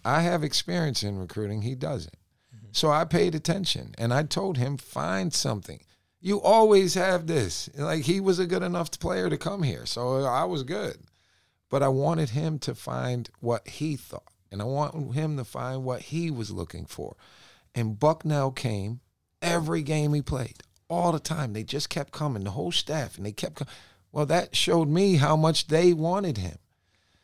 [0.04, 1.62] I have experience in recruiting.
[1.62, 2.16] He doesn't.
[2.72, 5.82] So I paid attention and I told him, find something.
[6.22, 7.70] You always have this.
[7.78, 9.86] Like he was a good enough player to come here.
[9.86, 10.98] So I was good.
[11.70, 14.32] But I wanted him to find what he thought.
[14.52, 17.16] And I want him to find what he was looking for.
[17.74, 19.00] And Bucknell came
[19.42, 21.54] every game he played, all the time.
[21.54, 23.74] They just kept coming, the whole staff, and they kept coming.
[24.12, 26.58] Well, that showed me how much they wanted him.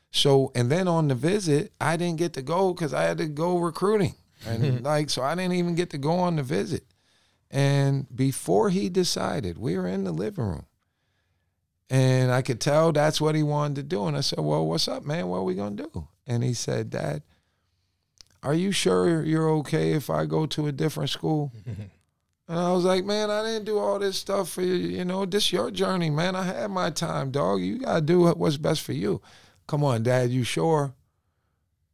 [0.09, 3.27] So, and then on the visit, I didn't get to go because I had to
[3.27, 4.15] go recruiting.
[4.45, 6.85] And like, so I didn't even get to go on the visit.
[7.51, 10.65] And before he decided, we were in the living room.
[11.89, 14.07] And I could tell that's what he wanted to do.
[14.07, 15.27] And I said, Well, what's up, man?
[15.27, 16.07] What are we going to do?
[16.25, 17.23] And he said, Dad,
[18.43, 21.51] are you sure you're okay if I go to a different school?
[22.47, 24.75] and I was like, Man, I didn't do all this stuff for you.
[24.75, 26.35] You know, this your journey, man.
[26.35, 27.61] I had my time, dog.
[27.61, 29.21] You got to do what's best for you.
[29.67, 30.93] Come on, Dad, you sure?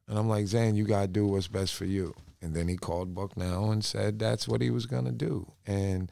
[0.07, 2.13] And I'm like, Zan, you got to do what's best for you.
[2.41, 5.53] And then he called Bucknell and said that's what he was going to do.
[5.65, 6.11] And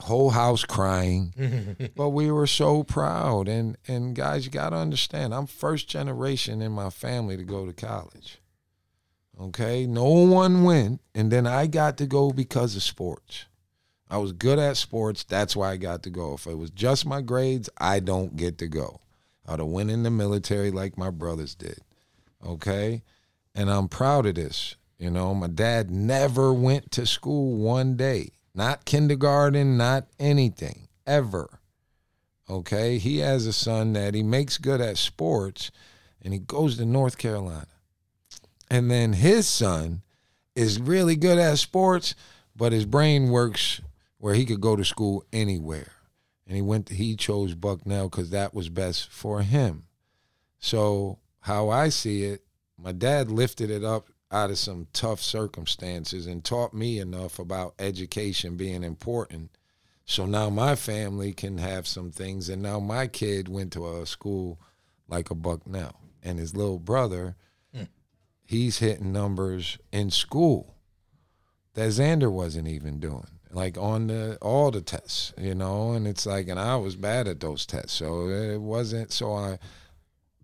[0.00, 1.90] whole house crying.
[1.96, 3.48] but we were so proud.
[3.48, 7.66] And and guys, you got to understand, I'm first generation in my family to go
[7.66, 8.40] to college.
[9.40, 9.86] Okay?
[9.86, 13.46] No one went and then I got to go because of sports.
[14.10, 16.34] I was good at sports, that's why I got to go.
[16.34, 19.00] If it was just my grades, I don't get to go.
[19.46, 21.80] I'd have went in the military like my brothers did.
[22.44, 23.02] Okay?
[23.54, 24.76] And I'm proud of this.
[24.98, 31.60] You know, my dad never went to school one day, not kindergarten, not anything, ever.
[32.50, 32.98] Okay.
[32.98, 35.70] He has a son that he makes good at sports
[36.22, 37.66] and he goes to North Carolina.
[38.70, 40.02] And then his son
[40.54, 42.14] is really good at sports,
[42.56, 43.80] but his brain works
[44.18, 45.92] where he could go to school anywhere.
[46.46, 49.84] And he went to, he chose Bucknell because that was best for him.
[50.58, 52.44] So how I see it,
[52.76, 57.74] my dad lifted it up out of some tough circumstances and taught me enough about
[57.78, 59.50] education being important.
[60.04, 64.06] So now my family can have some things, and now my kid went to a
[64.06, 64.58] school
[65.06, 67.36] like a Bucknell, and his little brother,
[67.74, 67.84] hmm.
[68.44, 70.76] he's hitting numbers in school
[71.74, 75.92] that Xander wasn't even doing, like on the all the tests, you know.
[75.92, 79.12] And it's like, and I was bad at those tests, so it wasn't.
[79.12, 79.58] So I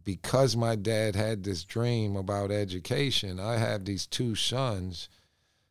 [0.05, 5.09] because my dad had this dream about education, I have these two sons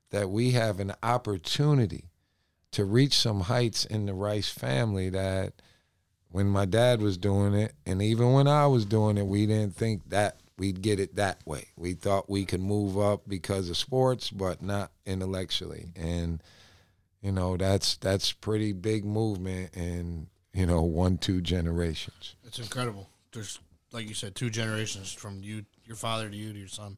[0.09, 2.09] that we have an opportunity
[2.71, 5.53] to reach some heights in the Rice family that
[6.31, 9.75] when my dad was doing it, and even when I was doing it, we didn't
[9.75, 11.67] think that we'd get it that way.
[11.77, 15.91] We thought we could move up because of sports, but not intellectually.
[15.95, 16.41] And
[17.23, 22.35] you know, that's that's pretty big movement in you know one two generations.
[22.43, 23.09] It's incredible.
[23.31, 23.59] There's
[23.91, 26.97] like you said, two generations from you, your father to you to your son.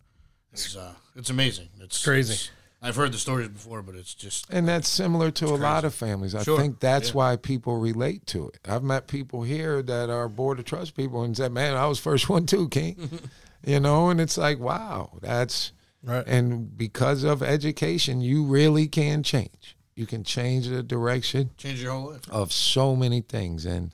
[0.51, 1.69] It's uh, it's amazing.
[1.79, 2.33] It's Crazy.
[2.33, 2.49] it's-
[2.81, 5.95] I've heard the stories before, but it's just And that's similar to a lot of
[5.95, 6.35] families.
[6.35, 6.59] I Sure.
[6.59, 7.13] think that's Yeah.
[7.15, 8.59] why people relate to it.
[8.65, 11.97] I've met people here that are board of trust people and said, "Man, I was
[11.99, 13.21] first one too, King."
[13.65, 15.71] you know, and it's like, wow, that's
[16.03, 16.27] Right.
[16.27, 19.74] and because of education, you really can change.
[19.95, 22.29] You can change the direction change your whole life.
[22.29, 23.65] of so many things.
[23.65, 23.93] And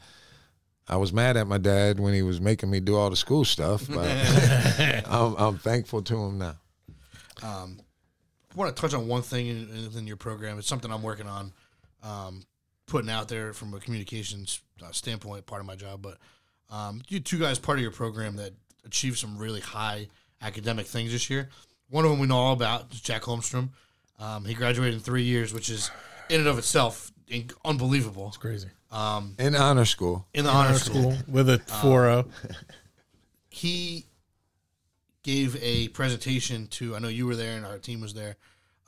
[0.87, 3.45] I was mad at my dad when he was making me do all the school
[3.45, 4.07] stuff, but
[5.07, 6.55] I'm, I'm thankful to him now.
[8.51, 10.57] I want to touch on one thing in, in your program.
[10.57, 11.53] It's something I'm working on,
[12.03, 12.43] um,
[12.87, 16.01] putting out there from a communications uh, standpoint, part of my job.
[16.01, 16.17] But
[16.69, 18.51] um, you two guys, part of your program that
[18.85, 20.07] achieved some really high
[20.41, 21.49] academic things this year.
[21.89, 23.69] One of them we know all about is Jack Holmstrom.
[24.21, 25.89] Um, he graduated in three years, which is
[26.29, 28.27] in and of itself in- unbelievable.
[28.27, 28.67] It's crazy.
[29.39, 32.25] In honor school, In the honor school, with a Uh, 4 0.
[33.49, 34.05] he
[35.23, 38.35] gave a presentation to I know you were there and our team was there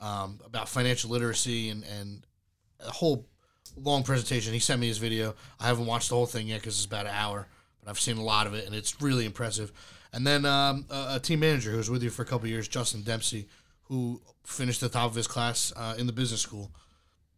[0.00, 2.26] um, about financial literacy and and
[2.80, 3.26] a whole
[3.76, 4.52] long presentation.
[4.52, 5.34] He sent me his video.
[5.58, 7.48] I haven't watched the whole thing yet because it's about an hour,
[7.82, 9.72] but I've seen a lot of it and it's really impressive.
[10.12, 12.68] And then um, a, a team manager who was with you for a couple years,
[12.68, 13.48] Justin Dempsey,
[13.84, 16.70] who finished the top of his class uh, in the business school.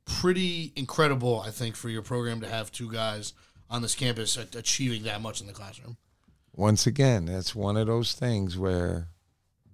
[0.04, 3.32] Pretty incredible, I think, for your program to have two guys
[3.68, 5.96] on this campus achieving that much in the classroom.
[6.52, 9.08] once again, that's one of those things where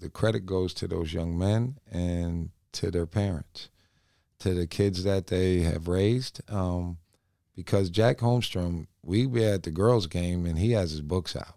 [0.01, 3.69] the credit goes to those young men and to their parents,
[4.39, 6.41] to the kids that they have raised.
[6.51, 6.99] Um,
[7.55, 11.57] because Jack Holmstrom, we were at the girls' game and he has his books out.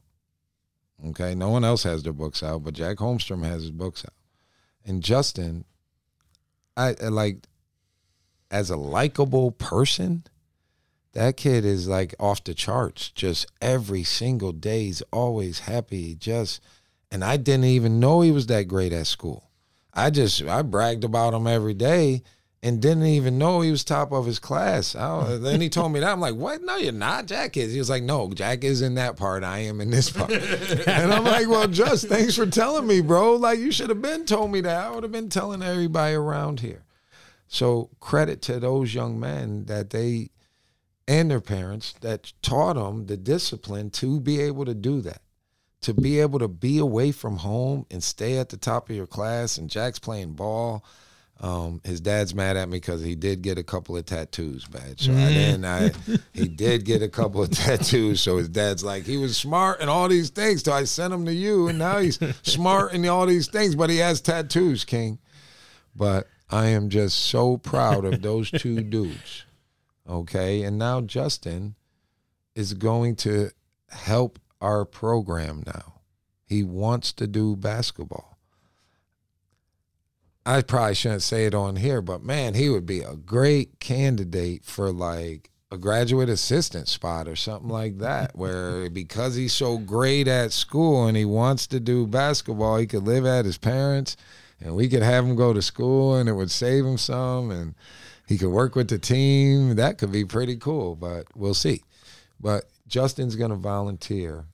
[1.07, 4.13] Okay, no one else has their books out, but Jack Holmstrom has his books out.
[4.85, 5.65] And Justin,
[6.77, 7.47] I, I like,
[8.51, 10.23] as a likable person,
[11.13, 13.09] that kid is like off the charts.
[13.09, 16.15] Just every single day, he's always happy.
[16.15, 16.61] Just,
[17.09, 19.49] and I didn't even know he was that great at school.
[19.93, 22.21] I just I bragged about him every day
[22.63, 24.95] and didn't even know he was top of his class.
[24.95, 26.61] I, then he told me that I'm like, what?
[26.61, 27.27] No, you're not.
[27.27, 27.73] Jack is.
[27.73, 29.43] He was like, no, Jack is in that part.
[29.43, 30.31] I am in this part.
[30.87, 33.35] and I'm like, well, just thanks for telling me, bro.
[33.35, 34.85] Like you should have been told me that.
[34.85, 36.83] I would have been telling everybody around here.
[37.47, 40.31] So credit to those young men that they
[41.07, 45.21] and their parents that taught them the discipline to be able to do that
[45.81, 49.05] to be able to be away from home and stay at the top of your
[49.05, 50.83] class and jack's playing ball
[51.41, 54.99] um, his dad's mad at me because he did get a couple of tattoos, bad.
[54.99, 55.65] So I didn't.
[55.65, 55.91] I
[56.33, 58.21] he did get a couple of tattoos.
[58.21, 60.63] So his dad's like, he was smart and all these things.
[60.63, 63.89] So I sent him to you, and now he's smart and all these things, but
[63.89, 65.19] he has tattoos, King.
[65.95, 69.45] But I am just so proud of those two dudes.
[70.07, 71.75] Okay, and now Justin
[72.53, 73.49] is going to
[73.89, 76.01] help our program now.
[76.45, 78.34] He wants to do basketball.
[80.45, 84.63] I probably shouldn't say it on here, but man, he would be a great candidate
[84.63, 90.27] for like a graduate assistant spot or something like that, where because he's so great
[90.27, 94.15] at school and he wants to do basketball, he could live at his parents
[94.61, 97.73] and we could have him go to school and it would save him some and
[98.27, 99.75] he could work with the team.
[99.75, 101.83] That could be pretty cool, but we'll see.
[102.39, 104.45] But Justin's going to volunteer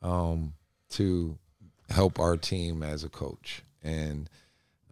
[0.00, 0.54] um,
[0.90, 1.38] to
[1.90, 3.64] help our team as a coach.
[3.82, 4.30] And–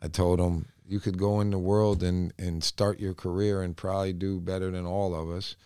[0.02, 3.76] I told him you could go in the world and and start your career and
[3.76, 5.56] probably do better than all of us.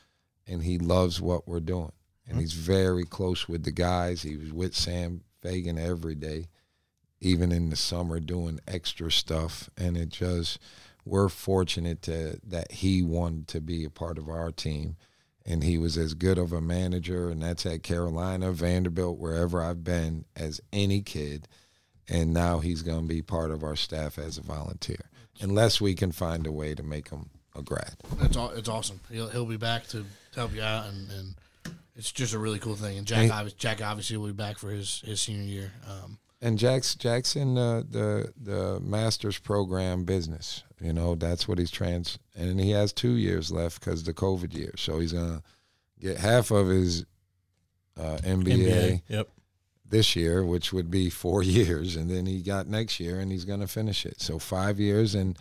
[0.47, 1.93] And he loves what we're doing,
[2.24, 2.41] and mm-hmm.
[2.41, 4.22] he's very close with the guys.
[4.22, 6.47] He was with Sam Fagan every day,
[7.20, 9.68] even in the summer doing extra stuff.
[9.76, 10.61] And it just
[11.05, 14.97] we're fortunate to that he wanted to be a part of our team.
[15.49, 19.84] And he was as good of a manager, and that's at Carolina, Vanderbilt, wherever I've
[19.84, 21.47] been, as any kid
[22.09, 25.95] and now he's going to be part of our staff as a volunteer, unless we
[25.95, 27.97] can find a way to make him a grad.
[28.21, 29.01] It's all, it's awesome.
[29.11, 31.35] He'll he'll be back to, to help you out, and, and
[31.97, 32.99] it's just a really cool thing.
[32.99, 35.73] And Jack, and, Jack obviously will be back for his, his senior year.
[35.89, 40.63] Um, and Jack's Jack's in the, the the master's program business.
[40.81, 44.55] You know that's what he's trans, and he has two years left because the COVID
[44.55, 44.75] year.
[44.77, 45.43] So he's gonna
[45.99, 47.07] get half of his
[47.99, 49.03] uh, MBA, MBA.
[49.09, 49.29] Yep
[49.91, 53.45] this year, which would be four years, and then he got next year, and he's
[53.45, 54.20] going to finish it.
[54.20, 55.39] So five years, and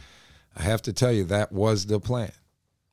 [0.56, 2.32] I have to tell you that was the plan.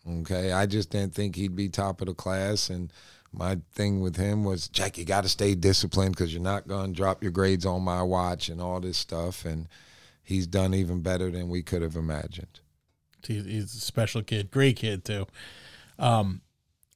[0.09, 2.93] Okay, I just didn't think he'd be top of the class, and
[3.33, 6.93] my thing with him was, Jack, you got to stay disciplined because you're not going
[6.93, 9.69] to drop your grades on my watch and all this stuff, and
[10.23, 12.61] he's done even better than we could have imagined.
[13.27, 15.27] He's a special kid, great kid too.
[15.99, 16.43] Um,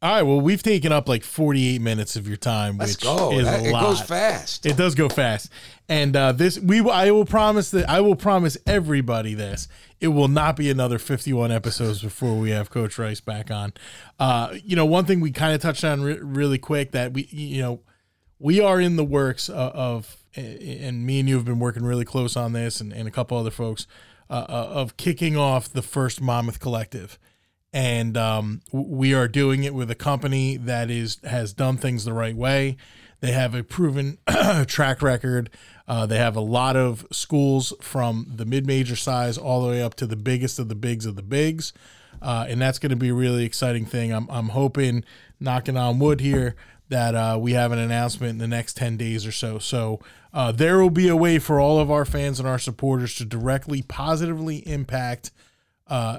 [0.03, 0.23] all right.
[0.23, 3.33] Well, we've taken up like 48 minutes of your time, Let's which go.
[3.33, 3.83] is that, a lot.
[3.83, 4.67] It goes fast.
[4.67, 5.51] It does go fast.
[5.89, 9.69] And uh, this, we, I will promise that I will promise everybody this.
[9.99, 13.73] It will not be another 51 episodes before we have Coach Rice back on.
[14.21, 17.27] Uh, you know, one thing we kind of touched on re- really quick that we,
[17.31, 17.81] you know,
[18.39, 22.05] we are in the works of, of, and me and you have been working really
[22.05, 23.87] close on this, and, and a couple other folks
[24.29, 27.19] uh, uh of kicking off the first Monmouth Collective
[27.73, 32.13] and um, we are doing it with a company that is has done things the
[32.13, 32.77] right way.
[33.21, 34.19] They have a proven
[34.67, 35.51] track record.
[35.89, 39.95] Uh, they have a lot of schools from the mid-major size all the way up
[39.95, 41.73] to the biggest of the bigs of the bigs,
[42.21, 44.13] uh, and that's going to be a really exciting thing.
[44.13, 45.05] I'm I'm hoping,
[45.41, 46.57] knocking on wood here,
[46.89, 49.59] that uh, we have an announcement in the next 10 days or so.
[49.59, 50.01] So
[50.33, 53.25] uh, there will be a way for all of our fans and our supporters to
[53.25, 55.31] directly positively impact
[55.89, 56.19] uh,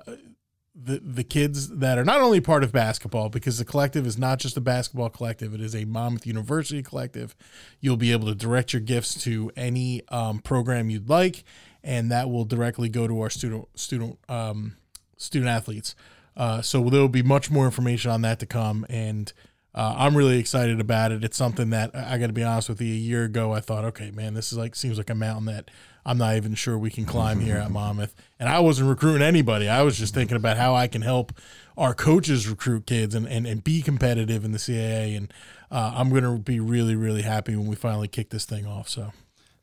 [0.80, 4.38] the the kids that are not only part of basketball because the collective is not
[4.38, 7.36] just a basketball collective it is a monmouth university collective
[7.80, 11.44] you'll be able to direct your gifts to any um, program you'd like
[11.84, 14.78] and that will directly go to our student student um,
[15.18, 15.96] student athletes
[16.36, 19.34] uh, so there will be much more information on that to come and
[19.78, 21.24] uh, I'm really excited about it.
[21.24, 22.92] It's something that I got to be honest with you.
[22.92, 25.70] A year ago, I thought, okay, man, this is like seems like a mountain that
[26.08, 28.16] I'm not even sure we can climb here at Monmouth.
[28.40, 29.68] And I wasn't recruiting anybody.
[29.68, 31.34] I was just thinking about how I can help
[31.78, 35.18] our coaches recruit kids and, and, and be competitive in the CAA.
[35.18, 35.34] And
[35.70, 38.88] uh, I'm going to be really, really happy when we finally kick this thing off.
[38.88, 39.12] So.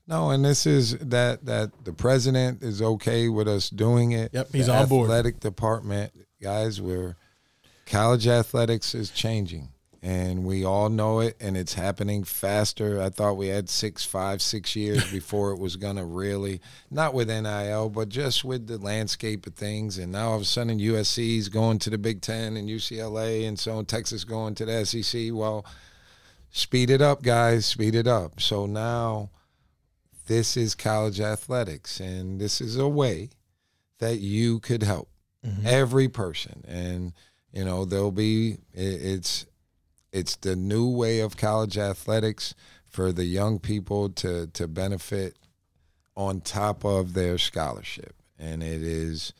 [0.07, 4.34] No, and this is that that the president is okay with us doing it.
[4.34, 5.07] Yep, he's the on board.
[5.07, 7.16] Athletic department, guys, we're
[7.86, 9.70] college athletics is changing
[10.05, 13.00] and we all know it and it's happening faster.
[13.00, 17.14] I thought we had six five six years before it was going to really not
[17.14, 19.96] with nil but just with the landscape of things.
[19.96, 23.59] And now all of a sudden usc's going to the big ten and ucla and
[23.59, 25.64] so on texas going to the sec well
[26.50, 28.42] speed it up guys speed it up.
[28.42, 29.30] So now
[30.26, 33.30] this is college athletics, and this is a way
[34.00, 35.09] that you could help
[35.42, 35.66] mm-hmm.
[35.66, 36.62] every person.
[36.68, 37.14] And
[37.55, 39.46] you know, there'll be it, it's
[40.14, 42.54] it's the new way of college athletics
[42.86, 45.36] for the young people to to benefit
[46.16, 49.34] on top of their scholarship, and it is.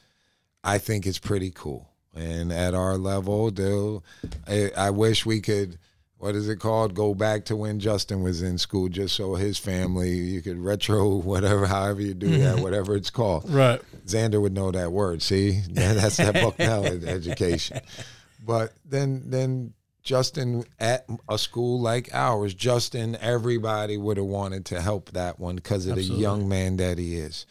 [0.65, 1.91] I think it's pretty cool.
[2.15, 4.03] And at our level, they'll,
[4.49, 5.79] I, I wish we could,
[6.17, 6.95] what is it called?
[6.95, 11.17] Go back to when Justin was in school, just so his family, you could retro
[11.17, 12.63] whatever, however you do that, mm-hmm.
[12.63, 13.51] whatever it's called.
[13.51, 13.81] Right.
[14.07, 15.21] Xander would know that word.
[15.21, 17.81] See, that's that Bucknell education.
[18.43, 19.75] But then, then
[20.05, 25.57] Justin at a school like ours, Justin, everybody would have wanted to help that one
[25.57, 27.47] because of the young man that he is.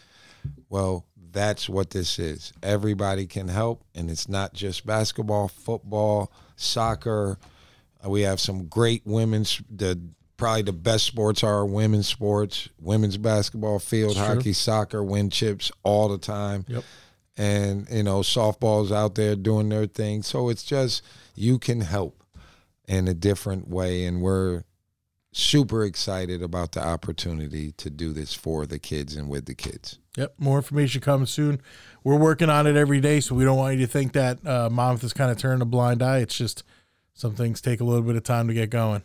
[0.69, 2.53] Well, that's what this is.
[2.61, 7.39] Everybody can help, and it's not just basketball, football, soccer.
[8.05, 9.59] Uh, We have some great women's.
[9.75, 9.99] The
[10.37, 16.07] probably the best sports are women's sports, women's basketball, field hockey, soccer, win chips all
[16.07, 16.65] the time.
[16.67, 16.83] Yep.
[17.35, 20.21] And you know, softball's out there doing their thing.
[20.21, 21.01] So it's just
[21.33, 22.22] you can help
[22.87, 24.63] in a different way, and we're
[25.31, 29.97] super excited about the opportunity to do this for the kids and with the kids.
[30.15, 30.35] Yep.
[30.37, 31.59] More information coming soon.
[32.03, 34.69] We're working on it every day, so we don't want you to think that uh,
[34.69, 36.19] Monmouth is kind of turned a blind eye.
[36.19, 36.63] It's just
[37.13, 39.03] some things take a little bit of time to get going.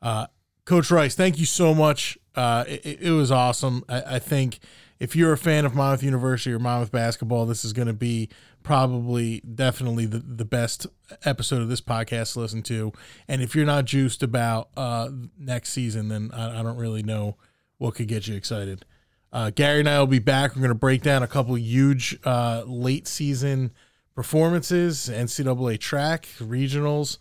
[0.00, 0.26] Uh,
[0.64, 2.16] Coach Rice, thank you so much.
[2.34, 3.84] Uh, it, it was awesome.
[3.88, 4.60] I, I think
[5.00, 8.28] if you're a fan of Monmouth University or Monmouth basketball, this is going to be
[8.64, 10.88] probably definitely the, the best
[11.24, 12.92] episode of this podcast to listen to.
[13.28, 17.36] And if you're not juiced about uh, next season, then I, I don't really know
[17.78, 18.84] what could get you excited.
[19.32, 20.56] Uh, Gary and I will be back.
[20.56, 23.70] We're going to break down a couple huge uh, late season
[24.14, 27.18] performances, NCAA track, regionals,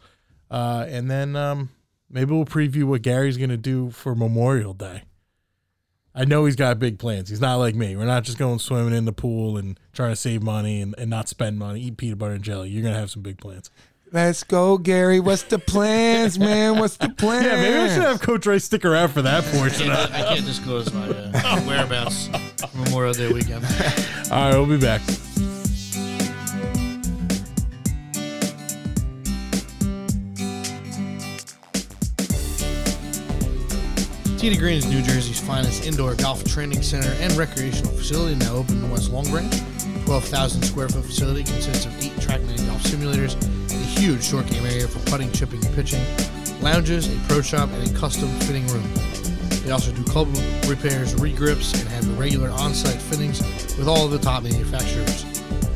[0.49, 1.71] uh, and then um,
[2.09, 5.03] maybe we'll preview what Gary's going to do for Memorial Day.
[6.15, 7.29] I know he's got big plans.
[7.29, 7.95] He's not like me.
[7.95, 11.09] We're not just going swimming in the pool and trying to save money and, and
[11.09, 12.69] not spend money, eat peanut butter and jelly.
[12.69, 13.71] You're going to have some big plans.
[14.11, 15.19] Let's go, Gary.
[15.19, 16.77] What's the plans, man?
[16.77, 17.45] What's the plans?
[17.47, 19.89] Yeah, maybe I should have Coach Rice stick around for that portion.
[19.89, 22.29] I can't, I can't disclose my uh, whereabouts
[22.75, 23.65] Memorial Day weekend.
[24.31, 25.01] All right, we'll be back.
[34.43, 38.83] T2 Green is New Jersey's finest indoor golf training center and recreational facility, now open
[38.83, 39.53] in West Long Branch.
[40.03, 43.41] 12,000 square foot facility consists of eight track TrackMan golf simulators,
[43.71, 46.03] a huge short game area for putting, chipping, and pitching,
[46.59, 48.83] lounges, a pro shop, and a custom fitting room.
[49.63, 50.27] They also do club
[50.67, 53.39] repairs, regrips, and have regular on-site fittings
[53.77, 55.23] with all of the top manufacturers.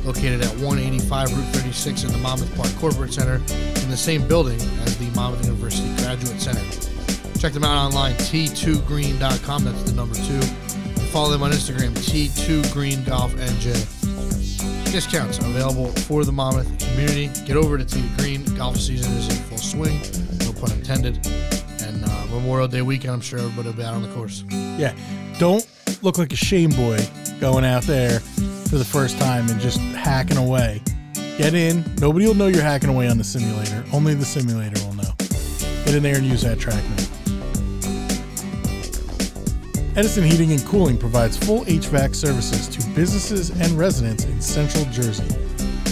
[0.03, 4.59] Located at 185 Route 36 in the Monmouth Park Corporate Center, in the same building
[4.81, 6.96] as the Monmouth University Graduate Center.
[7.39, 9.63] Check them out online, t2green.com.
[9.63, 10.33] That's the number two.
[10.33, 14.91] And follow them on Instagram, t2greengolfnj.
[14.91, 17.29] Discounts available for the Monmouth community.
[17.45, 18.43] Get over to T2 Green.
[18.55, 19.99] Golf season is in full swing,
[20.39, 21.19] no pun intended.
[21.83, 24.43] And uh, Memorial Day weekend, I'm sure everybody will be out on the course.
[24.49, 24.95] Yeah.
[25.37, 25.67] Don't
[26.01, 26.97] look like a shame boy
[27.39, 30.81] going out there for the first time and just hacking away.
[31.37, 31.83] Get in.
[31.99, 33.83] Nobody will know you're hacking away on the simulator.
[33.93, 35.11] Only the simulator will know.
[35.85, 37.06] Get in there and use that TrackMan.
[39.97, 45.25] Edison Heating and Cooling provides full HVAC services to businesses and residents in central Jersey.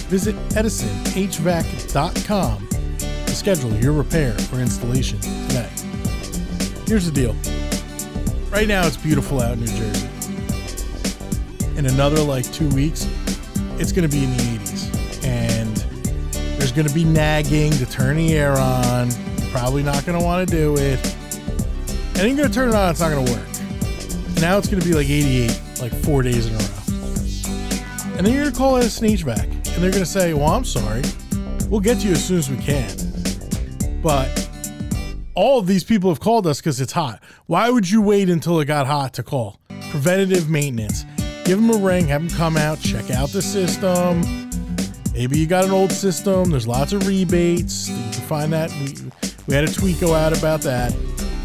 [0.10, 5.72] Visit edisonhvac.com to schedule your repair or installation today.
[6.86, 7.36] Here's the deal.
[8.51, 10.08] Right now it's beautiful out in New Jersey.
[11.76, 13.08] In another like two weeks,
[13.80, 15.26] it's going to be in the 80s.
[15.26, 15.76] And
[16.60, 19.10] there's going to be nagging to turn the air on.
[19.39, 21.03] You're probably not going to want to do it.
[22.20, 23.55] And you're going to turn it on, it's not going to work.
[24.41, 28.17] Now it's going to be like 88, like four days in a row.
[28.17, 29.43] And then you're going to call Edison HVAC.
[29.43, 31.01] And they're going to say, well, I'm sorry.
[31.69, 32.95] We'll get to you as soon as we can.
[34.01, 34.49] But
[35.33, 37.21] all of these people have called us because it's hot.
[37.45, 39.59] Why would you wait until it got hot to call?
[39.89, 41.05] Preventative maintenance.
[41.43, 44.21] Give them a ring, have them come out, check out the system.
[45.13, 46.51] Maybe you got an old system.
[46.51, 47.89] There's lots of rebates.
[47.89, 48.71] You can find that.
[48.71, 49.11] We,
[49.47, 50.93] we had a tweet go out about that.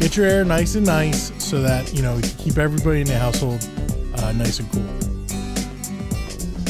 [0.01, 3.19] Get your air nice and nice so that you know you keep everybody in the
[3.19, 3.69] household
[4.17, 4.81] uh, nice and cool.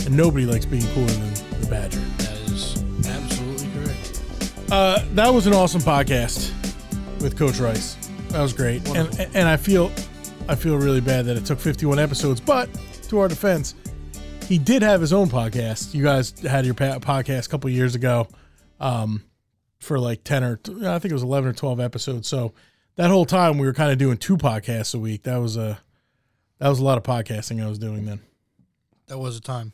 [0.06, 2.00] And nobody likes being cooler than the Badger.
[2.18, 4.22] That is absolutely correct.
[4.70, 6.52] Uh, that was an awesome podcast
[7.22, 7.96] with Coach Rice.
[8.32, 9.94] That was great, and and I feel
[10.50, 12.42] I feel really bad that it took 51 episodes.
[12.42, 12.70] But
[13.04, 13.76] to our defense,
[14.50, 15.94] he did have his own podcast.
[15.94, 18.28] You guys had your podcast a couple years ago,
[18.82, 19.24] um,
[19.80, 22.28] for like 10 or I think it was 11 or 12 episodes.
[22.28, 22.54] So
[22.96, 25.24] that whole time we were kind of doing two podcasts a week.
[25.24, 25.80] That was a
[26.60, 28.20] That was a lot of podcasting I was doing then.
[29.08, 29.74] That was a time.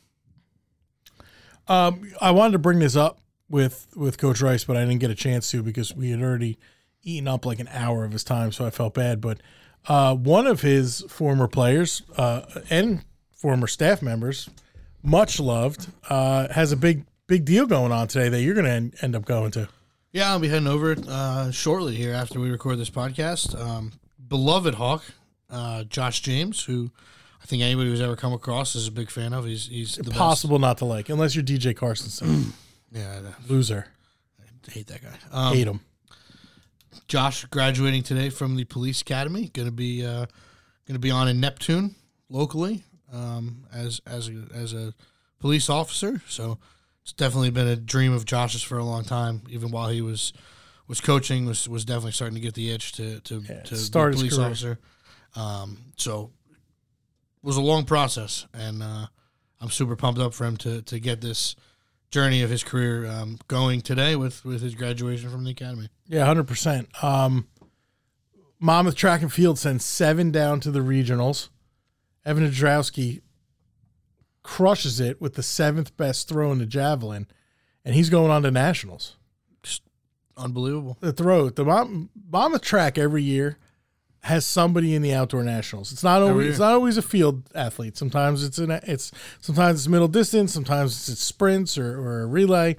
[1.68, 5.10] Um, I wanted to bring this up with with Coach Rice, but I didn't get
[5.10, 6.58] a chance to because we had already
[7.02, 9.20] eaten up like an hour of his time, so I felt bad.
[9.20, 9.40] But
[9.86, 14.50] uh, one of his former players uh, and former staff members,
[15.02, 19.04] much loved, uh, has a big big deal going on today that you're going to
[19.04, 19.68] end up going to.
[20.12, 23.58] Yeah, I'll be heading over uh, shortly here after we record this podcast.
[23.60, 23.92] Um,
[24.26, 25.04] beloved Hawk,
[25.50, 26.90] uh, Josh James, who
[27.42, 29.44] I think anybody who's ever come across is a big fan of.
[29.44, 32.52] He's he's the Impossible not to like, unless you're DJ Carson.
[32.90, 33.86] Yeah, Loser.
[34.40, 35.12] I hate that guy.
[35.30, 35.80] Um, Hate him.
[37.06, 39.50] Josh graduating today from the police academy.
[39.52, 40.24] Going to be uh,
[40.86, 41.96] going to be on in Neptune
[42.30, 44.94] locally um, as as a, as a
[45.38, 46.22] police officer.
[46.28, 46.58] So
[47.08, 49.40] it's definitely been a dream of Josh's for a long time.
[49.48, 50.34] Even while he was
[50.86, 54.18] was coaching, was was definitely starting to get the itch to to, to start be
[54.18, 54.78] a police officer.
[55.34, 56.32] Um, so
[57.42, 59.06] it was a long process, and uh,
[59.58, 61.56] I'm super pumped up for him to to get this
[62.10, 65.88] journey of his career um, going today with with his graduation from the academy.
[66.08, 66.90] Yeah, hundred percent.
[67.02, 67.48] Um,
[68.60, 71.48] Monmouth Track and Field sends seven down to the regionals.
[72.26, 73.22] Evan Nadrowski
[74.48, 77.26] crushes it with the seventh best throw in the javelin,
[77.84, 79.16] and he's going on to nationals.
[80.38, 80.96] Unbelievable.
[81.00, 83.58] The throw, the Mon- Monmouth Track every year
[84.22, 85.92] has somebody in the outdoor nationals.
[85.92, 87.98] It's not always it's not always a field athlete.
[87.98, 90.54] Sometimes it's an it's sometimes it's middle distance.
[90.54, 92.76] Sometimes it's sprints or, or a relay.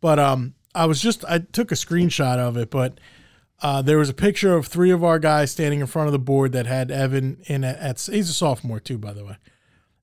[0.00, 2.98] But um, I was just I took a screenshot of it, but
[3.60, 6.18] uh, there was a picture of three of our guys standing in front of the
[6.18, 9.36] board that had Evan in at, at he's a sophomore too, by the way.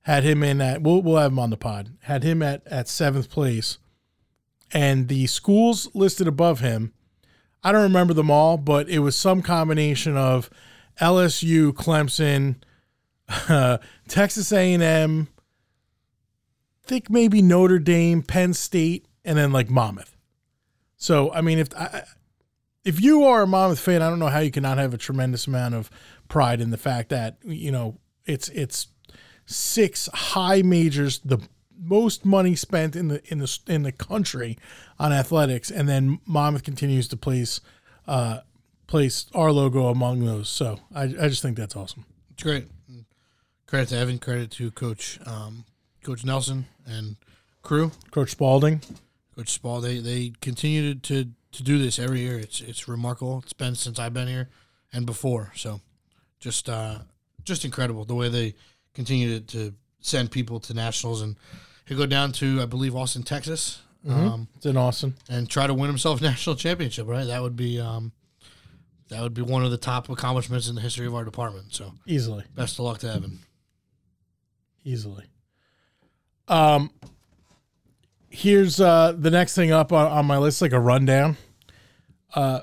[0.02, 1.90] Had him in at we'll we'll have him on the pod.
[2.02, 3.78] Had him at at seventh place,
[4.72, 6.92] and the schools listed above him.
[7.62, 10.50] I don't remember them all, but it was some combination of
[11.00, 12.56] LSU, Clemson,
[13.48, 13.78] uh,
[14.08, 15.28] Texas A&M,
[16.84, 20.16] think maybe Notre Dame, Penn State, and then like Monmouth.
[20.96, 22.02] So I mean, if I,
[22.84, 25.46] if you are a Monmouth fan, I don't know how you cannot have a tremendous
[25.46, 25.90] amount of
[26.28, 28.88] pride in the fact that you know it's it's
[29.52, 31.38] six high majors, the
[31.78, 34.58] most money spent in the in the in the country
[34.98, 37.60] on athletics, and then Monmouth continues to place
[38.06, 38.40] uh,
[38.86, 40.48] place our logo among those.
[40.48, 42.04] So I, I just think that's awesome.
[42.32, 42.68] It's great.
[43.66, 44.18] Credit to Evan.
[44.18, 45.64] Credit to Coach um,
[46.02, 47.16] Coach Nelson and
[47.62, 47.90] crew.
[48.10, 48.80] Coach Spalding,
[49.34, 49.80] Coach Spall.
[49.80, 52.38] They they continue to, to to do this every year.
[52.38, 53.40] It's it's remarkable.
[53.44, 54.50] It's been since I've been here
[54.92, 55.52] and before.
[55.56, 55.80] So
[56.38, 56.98] just uh,
[57.44, 58.54] just incredible the way they
[58.94, 61.36] continue to, to send people to nationals and
[61.86, 63.80] he'll go down to I believe Austin, Texas.
[64.08, 65.14] Um, it's in Austin.
[65.28, 67.06] and try to win himself a national championship.
[67.06, 68.10] Right, that would be um,
[69.10, 71.72] that would be one of the top accomplishments in the history of our department.
[71.74, 73.38] So Easily, best of luck to Evan.
[74.84, 75.26] easily.
[76.48, 76.90] Um,
[78.28, 81.36] here's uh, the next thing up on, on my list, like a rundown.
[82.34, 82.62] Uh,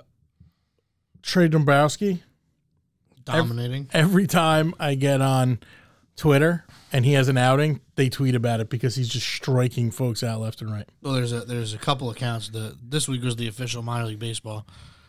[1.21, 2.19] Trey Dombroski.
[3.23, 3.88] Dominating.
[3.93, 5.59] every time I get on
[6.20, 10.22] Twitter and he has an outing, they tweet about it because he's just striking folks
[10.22, 10.88] out left and right.
[11.01, 12.49] Well, there's a there's a couple accounts.
[12.49, 14.67] The this week was the official minor league baseball,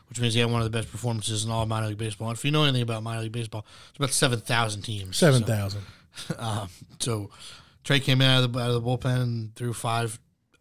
[0.09, 2.29] which means he had one of the best performances in all minor league baseball.
[2.29, 5.17] And if you know anything about minor league baseball, it's about seven thousand teams.
[5.17, 5.83] Seven thousand.
[6.15, 6.69] So, um,
[7.01, 7.31] so
[7.83, 10.21] Trey came in out of the out of the bullpen and threw five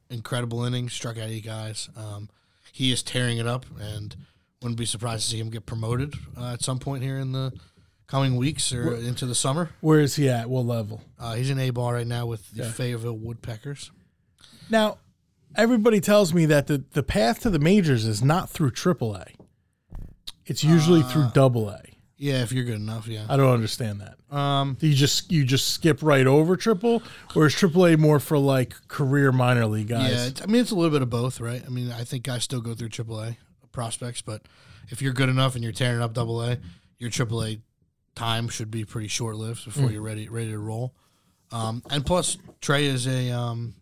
[0.10, 1.90] incredible innings, struck out eight guys.
[1.96, 2.28] Um,
[2.72, 4.16] he is tearing it up, and
[4.64, 7.54] wouldn't be surprised to see him get promoted uh, at some point here in the
[8.10, 9.70] coming weeks or into the summer.
[9.82, 10.50] Where is he at?
[10.50, 11.02] What level?
[11.18, 13.92] Uh, he's in A ball right now with the Fayetteville Woodpeckers.
[14.70, 14.98] Now,
[15.56, 19.36] everybody tells me that the, the path to the majors is not through AAA.
[20.46, 21.82] It's usually through Double A.
[22.18, 23.26] Yeah, if you're good enough, yeah.
[23.30, 24.36] I don't understand that.
[24.36, 27.02] Um, Do you just you just skip right over triple,
[27.34, 30.12] or is AAA more for like career minor league guys?
[30.12, 31.64] Yeah, it's, I mean it's a little bit of both, right?
[31.66, 33.38] I mean, I think guys still go through AAA
[33.72, 34.42] prospects, but
[34.90, 36.58] if you're good enough and you're tearing up Double A,
[36.98, 37.62] your AAA
[38.16, 40.94] time should be pretty short lived before you're ready ready to roll.
[41.52, 43.74] Um, and plus, Trey is a um,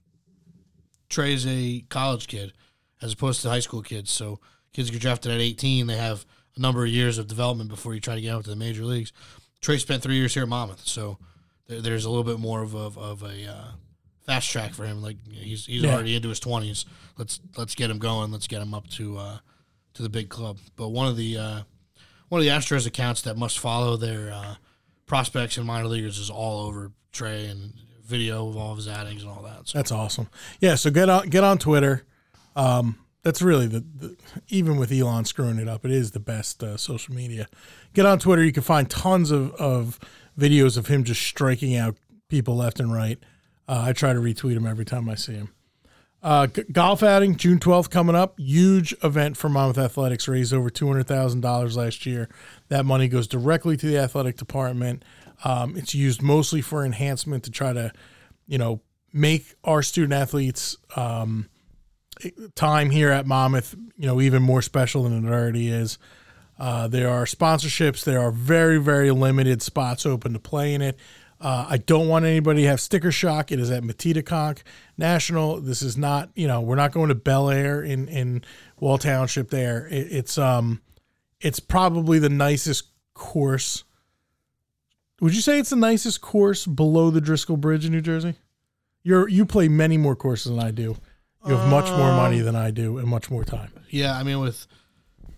[1.09, 2.53] Trey is a college kid
[3.01, 4.11] as opposed to high school kids.
[4.11, 4.39] So
[4.73, 6.25] kids get drafted at 18, they have
[6.55, 8.83] a number of years of development before you try to get out to the major
[8.83, 9.13] leagues.
[9.61, 11.17] Trey spent three years here at Monmouth, so
[11.67, 13.71] there, there's a little bit more of a, of a uh,
[14.25, 15.01] fast track for him.
[15.01, 15.93] Like he's he's Yeah.
[15.93, 16.85] already into his 20s.
[17.17, 18.31] Let's let's get him going.
[18.31, 19.37] Let's get him up to uh,
[19.95, 20.57] to the big club.
[20.75, 21.61] But one of the uh,
[22.29, 24.55] one of the Astros accounts that must follow their uh,
[25.05, 27.73] prospects and minor leaguers is all over Trey and
[28.03, 29.67] video of all of his outings and all that.
[29.67, 30.29] So That's awesome.
[30.59, 32.05] Yeah, so get on get on Twitter.
[32.55, 34.17] Um, that's really the, the
[34.47, 37.47] even with Elon screwing it up, it is the best uh, social media.
[37.93, 38.43] Get on Twitter.
[38.43, 39.99] You can find tons of, of
[40.39, 41.97] videos of him just striking out
[42.29, 43.19] people left and right.
[43.67, 45.49] Uh, I try to retweet him every time I see him.
[46.23, 48.39] Uh, g- golf outing June 12th coming up.
[48.39, 50.27] Huge event for Monmouth Athletics.
[50.27, 52.29] Raised over $200,000 last year.
[52.69, 55.03] That money goes directly to the athletic department.
[55.43, 57.91] Um, it's used mostly for enhancement to try to,
[58.47, 58.81] you know,
[59.13, 61.47] make our student athletes um,
[62.55, 65.97] time here at Monmouth, you know, even more special than it already is.
[66.59, 68.03] Uh, there are sponsorships.
[68.03, 70.97] There are very, very limited spots open to play in it.
[71.39, 73.51] Uh, I don't want anybody to have sticker shock.
[73.51, 74.63] It is at Metedeconk
[74.97, 75.61] National.
[75.61, 78.43] This is not, you know, we're not going to Bel-Aire in in
[78.79, 79.49] Wall Township.
[79.51, 80.81] There, it, it's um,
[81.39, 83.83] it's probably the nicest course.
[85.21, 88.35] Would you say it's the nicest course below the Driscoll Bridge in New Jersey?
[89.03, 90.97] You're you play many more courses than I do.
[91.45, 93.71] You have much more money than I do and much more time.
[93.89, 94.67] Yeah, I mean with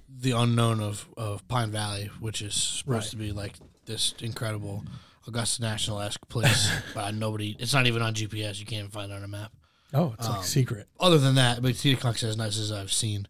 [0.09, 3.11] the unknown of, of Pine Valley, which is supposed Right.
[3.11, 3.53] to be like
[3.85, 4.83] this incredible
[5.27, 7.55] Augusta National esque place, but nobody.
[7.59, 8.59] It's not even on GPS.
[8.59, 9.51] You can't even find it on a map.
[9.93, 10.87] Oh, it's like secret.
[10.99, 13.27] Other than that, but Teacock's as nice as I've seen,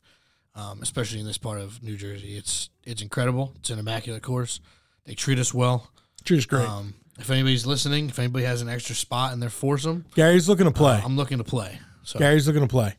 [0.55, 2.35] um, especially in this part of New Jersey.
[2.35, 3.53] It's it's incredible.
[3.59, 4.59] It's an immaculate course.
[5.05, 5.89] They treat us well.
[6.25, 6.67] Tree's great.
[6.67, 10.65] Um, if anybody's listening, if anybody has an extra spot in their foursome, Gary's looking
[10.65, 11.01] to play.
[11.03, 11.79] I'm looking to play.
[12.03, 12.93] So Gary's looking to play.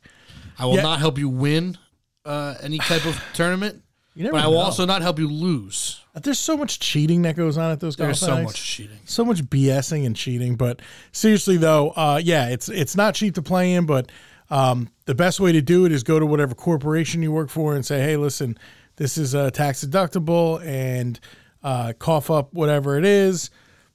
[0.59, 0.82] I will Yeah.
[0.82, 1.76] not help you win
[2.24, 3.82] uh, any type of tournament,
[4.16, 4.61] but I will know.
[4.61, 6.00] also not help you lose.
[6.14, 8.98] There's so much cheating that goes on at those There's so much cheating.
[9.04, 10.56] so much BSing and cheating.
[10.56, 10.80] But
[11.12, 14.11] seriously though, uh, yeah, it's it's not cheap to play in, but
[14.50, 17.74] um, the best way to do it is go to whatever corporation you work for
[17.74, 18.58] and say, hey, listen,
[18.96, 21.20] this is uh, tax deductible and
[21.62, 23.50] uh, cough up whatever it is,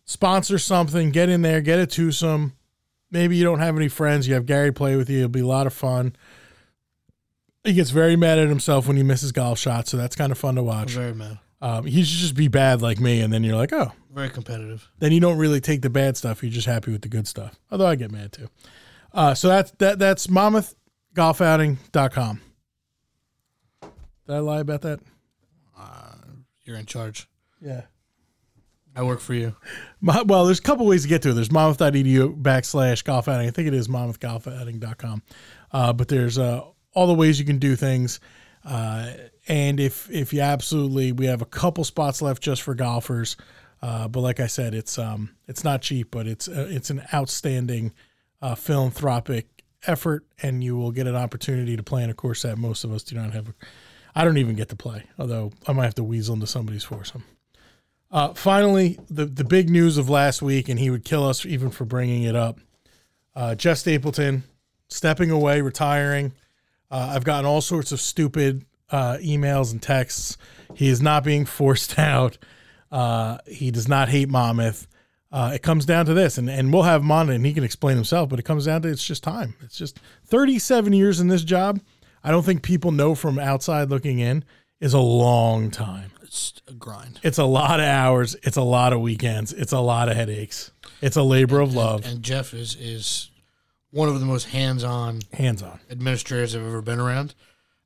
[0.05, 2.53] sponsor something, get in there, get a twosome.
[3.11, 4.27] Maybe you don't have any friends.
[4.27, 5.19] You have Gary play with you.
[5.19, 6.15] It'll be a lot of fun.
[7.65, 10.37] He gets very mad at himself when he misses golf shots, so that's kind of
[10.37, 10.91] fun to I'm watch.
[10.91, 11.39] very mad.
[11.61, 14.87] Um, he should just be bad like me, and then you're like, oh, Very competitive.
[14.99, 16.43] then you don't really take the bad stuff.
[16.43, 17.55] You're just happy with the good stuff.
[17.71, 18.49] Although I get mad too.
[19.13, 22.41] Uh, so that's that that's monmouthgolfouting.com.
[23.81, 24.99] Did I lie about that?
[26.65, 27.29] You're in charge.
[27.61, 27.83] Yeah.
[28.95, 29.55] I work for you.
[30.01, 31.33] Mo- Well, there's a couple ways to get to it.
[31.33, 33.47] There's monmouth.edu backslash golf outing.
[33.47, 35.21] I think it is monmouthgolfouting.com.
[35.71, 36.63] Uh, but there's uh,
[36.95, 38.19] all the ways you can do things.
[38.63, 39.11] Uh,
[39.47, 43.37] and if if you absolutely, we have a couple spots left just for golfers.
[43.81, 47.03] Uh, but like I said, it's um it's not cheap, but it's uh, it's an
[47.13, 47.93] outstanding
[48.41, 52.57] uh, philanthropic effort, and you will get an opportunity to play in a course that
[52.57, 53.53] most of us do not have.
[54.15, 57.25] I don't even get to play, although I might have to weasel into somebody's foursome.
[58.09, 61.69] Uh, finally, the the big news of last week, and he would kill us even
[61.69, 62.59] for bringing it up.
[63.35, 64.43] Uh, Jeff Stapleton
[64.87, 66.31] stepping away, retiring.
[66.91, 70.37] Uh, I've gotten all sorts of stupid uh, emails and texts.
[70.75, 72.37] He is not being forced out.
[72.91, 74.87] Uh, he does not hate Monmouth.
[75.31, 77.63] Uh, it comes down to this, and, and we'll have him on, and he can
[77.63, 78.29] explain himself.
[78.29, 79.55] But it comes down to it's just time.
[79.61, 81.81] It's just 37 years in this job.
[82.23, 84.45] I don't think people know from outside looking in
[84.79, 86.11] is a long time.
[86.21, 87.19] It's a grind.
[87.21, 88.35] It's a lot of hours.
[88.43, 89.51] It's a lot of weekends.
[89.51, 90.71] It's a lot of headaches.
[91.01, 93.29] It's a labor of love, And Jeff is is
[93.95, 95.79] one of the most hands on hands on.
[95.89, 97.33] administrators I've ever been around.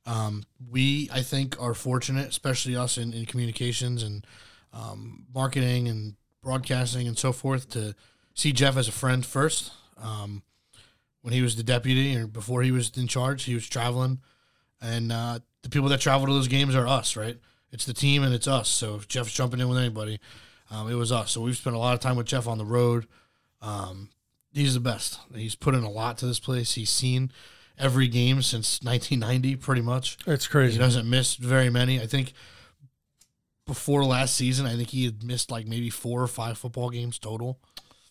[0.07, 4.25] Um, we, I think, are fortunate, especially us in, in communications and
[4.73, 7.93] um, marketing and broadcasting and so forth, to
[8.33, 9.71] see Jeff as a friend first.
[10.01, 10.41] Um,
[11.21, 14.17] when he was the deputy or before he was in charge, he was traveling,
[14.81, 17.37] and uh, the people that travel to those games are us, right?
[17.71, 18.67] It's the team and it's us.
[18.67, 20.19] So if Jeff's jumping in with anybody,
[20.71, 21.29] um, it was us.
[21.29, 23.05] So we've spent a lot of time with Jeff on the road.
[23.61, 24.09] Um,
[24.53, 25.19] he's the best.
[25.33, 26.73] He's put in a lot to this place.
[26.73, 27.31] He's seen
[27.77, 30.17] every game since 1990, pretty much.
[30.27, 30.73] It's crazy.
[30.73, 32.01] He doesn't miss very many.
[32.01, 32.33] I think
[33.65, 37.19] before last season, I think he had missed like maybe four or five football games
[37.19, 37.59] total.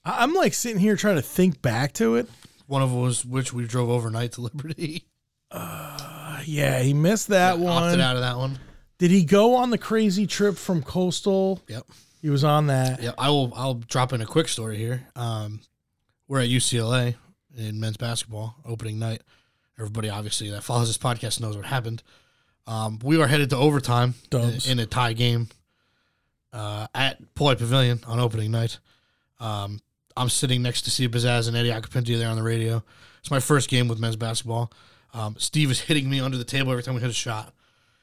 [0.04, 2.28] I'm like sitting here trying to think back to it.
[2.66, 5.04] One of them was which we drove overnight to Liberty.
[5.50, 8.00] Uh, Yeah, he missed that Opted one.
[8.00, 8.58] out of that one.
[8.98, 11.62] Did he go on the crazy trip from Coastal?
[11.68, 11.84] Yep.
[12.20, 13.02] He was on that.
[13.02, 13.52] Yeah, I will.
[13.54, 15.06] I'll drop in a quick story here.
[15.14, 15.60] Um,
[16.28, 17.16] we're at UCLA
[17.56, 19.22] in men's basketball opening night.
[19.78, 22.02] Everybody, obviously, that follows this podcast knows what happened.
[22.66, 25.48] Um, we were headed to overtime in, in a tie game
[26.52, 28.78] uh, at Pauley Pavilion on opening night.
[29.40, 29.80] Um,
[30.16, 32.82] I'm sitting next to Steve Bazaz and Eddie Acapinti there on the radio.
[33.20, 34.70] It's my first game with men's basketball.
[35.14, 37.54] Um, Steve is hitting me under the table every time we hit a shot.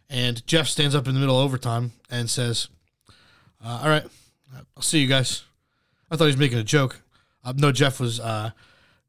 [0.09, 2.69] And Jeff stands up in the middle of overtime and says,
[3.63, 4.05] uh, All right,
[4.75, 5.43] I'll see you guys.
[6.09, 7.01] I thought he was making a joke.
[7.45, 8.51] Uh, no, Jeff was uh,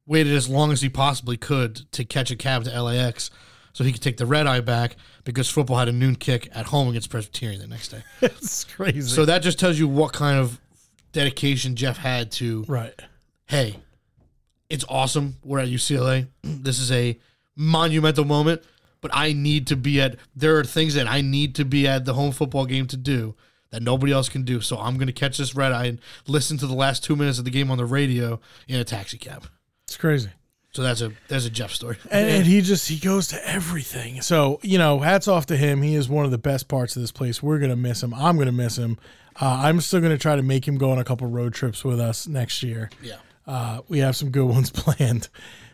[0.06, 3.30] waited as long as he possibly could to catch a cab to LAX
[3.72, 6.66] so he could take the red eye back because football had a noon kick at
[6.66, 8.02] home against Presbyterian the next day.
[8.22, 9.00] it's crazy.
[9.02, 10.60] So that just tells you what kind of
[11.12, 12.94] dedication Jeff had to Right.
[13.46, 13.76] hey,
[14.68, 15.36] it's awesome.
[15.44, 16.28] We're at UCLA.
[16.42, 17.18] This is a
[17.54, 18.62] monumental moment,
[19.00, 20.16] but I need to be at.
[20.34, 23.34] There are things that I need to be at the home football game to do
[23.76, 24.62] that nobody else can do.
[24.62, 27.38] So I'm going to catch this red eye and listen to the last two minutes
[27.38, 29.48] of the game on the radio in a taxi cab.
[29.86, 30.30] It's crazy.
[30.72, 31.98] So that's a that's a Jeff story.
[32.10, 34.22] And, and he just he goes to everything.
[34.22, 35.82] So you know, hats off to him.
[35.82, 37.42] He is one of the best parts of this place.
[37.42, 38.12] We're gonna miss him.
[38.14, 38.98] I'm gonna miss him.
[39.40, 42.00] Uh, I'm still gonna try to make him go on a couple road trips with
[42.00, 42.90] us next year.
[43.02, 43.16] Yeah.
[43.46, 45.28] Uh, we have some good ones planned.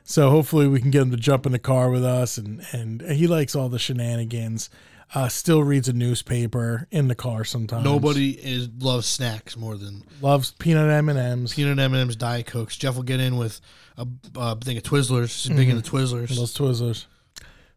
[0.05, 3.01] So hopefully we can get him to jump in the car with us, and and
[3.01, 4.71] he likes all the shenanigans.
[5.15, 7.85] Uh, still reads a newspaper in the car sometimes.
[7.85, 11.53] Nobody is loves snacks more than loves peanut M and M's.
[11.55, 12.79] peanut M and M's, Diet Cokes.
[12.79, 13.61] Jeff will get in with
[13.99, 14.07] a,
[14.37, 15.47] a thing of Twizzlers.
[15.47, 16.35] He's big into Twizzlers.
[16.35, 17.05] Those Twizzlers.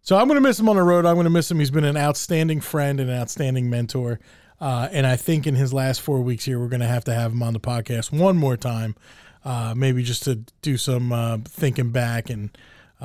[0.01, 1.05] So I'm going to miss him on the road.
[1.05, 1.59] I'm going to miss him.
[1.59, 4.19] He's been an outstanding friend and an outstanding mentor.
[4.61, 7.13] Uh, and I think in his last four weeks here, we're going to have to
[7.13, 8.95] have him on the podcast one more time,
[9.43, 12.29] uh, maybe just to do some uh, thinking back.
[12.29, 12.55] And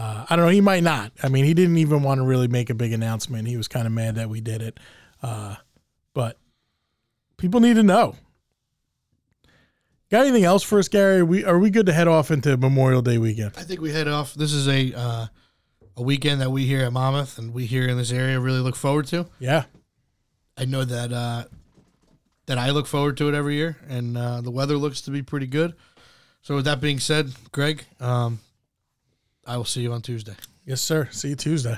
[0.00, 1.12] uh, I don't know, he might not.
[1.22, 3.46] I mean, he didn't even want to really make a big announcement.
[3.46, 4.80] He was kind of mad that we did it.
[5.22, 5.56] Uh,
[6.14, 6.38] but
[7.36, 8.16] people need to know.
[10.10, 11.18] Got anything else for us, Gary?
[11.18, 13.52] Are we are we good to head off into Memorial Day weekend?
[13.58, 14.32] I think we head off.
[14.32, 15.26] This is a uh,
[15.98, 18.76] a weekend that we here at Monmouth and we here in this area really look
[18.76, 19.26] forward to.
[19.38, 19.64] Yeah.
[20.56, 21.44] I know that uh,
[22.46, 25.22] that I look forward to it every year, and uh, the weather looks to be
[25.22, 25.74] pretty good.
[26.42, 28.40] So, with that being said, Greg, um,
[29.50, 30.34] I will see you on Tuesday.
[30.64, 31.08] Yes, sir.
[31.10, 31.76] See you Tuesday.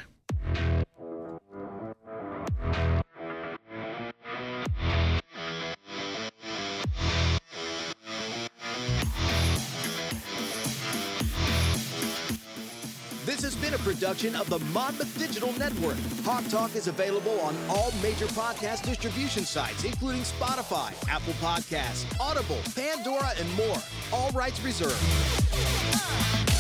[13.24, 15.96] This has been a production of the Monmouth Digital Network.
[16.26, 22.60] Hawk Talk is available on all major podcast distribution sites, including Spotify, Apple Podcasts, Audible,
[22.74, 23.78] Pandora, and more.
[24.12, 26.51] All rights reserved.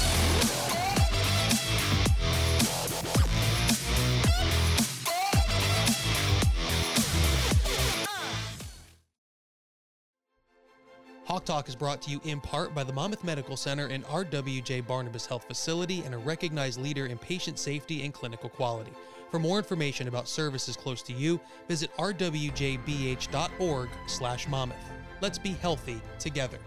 [11.32, 14.86] Hawk Talk is brought to you in part by the Monmouth Medical Center and RWJ
[14.86, 18.92] Barnabas Health Facility and a recognized leader in patient safety and clinical quality.
[19.30, 24.76] For more information about services close to you, visit rwjbh.org/monmouth.
[25.22, 26.58] Let's be healthy together.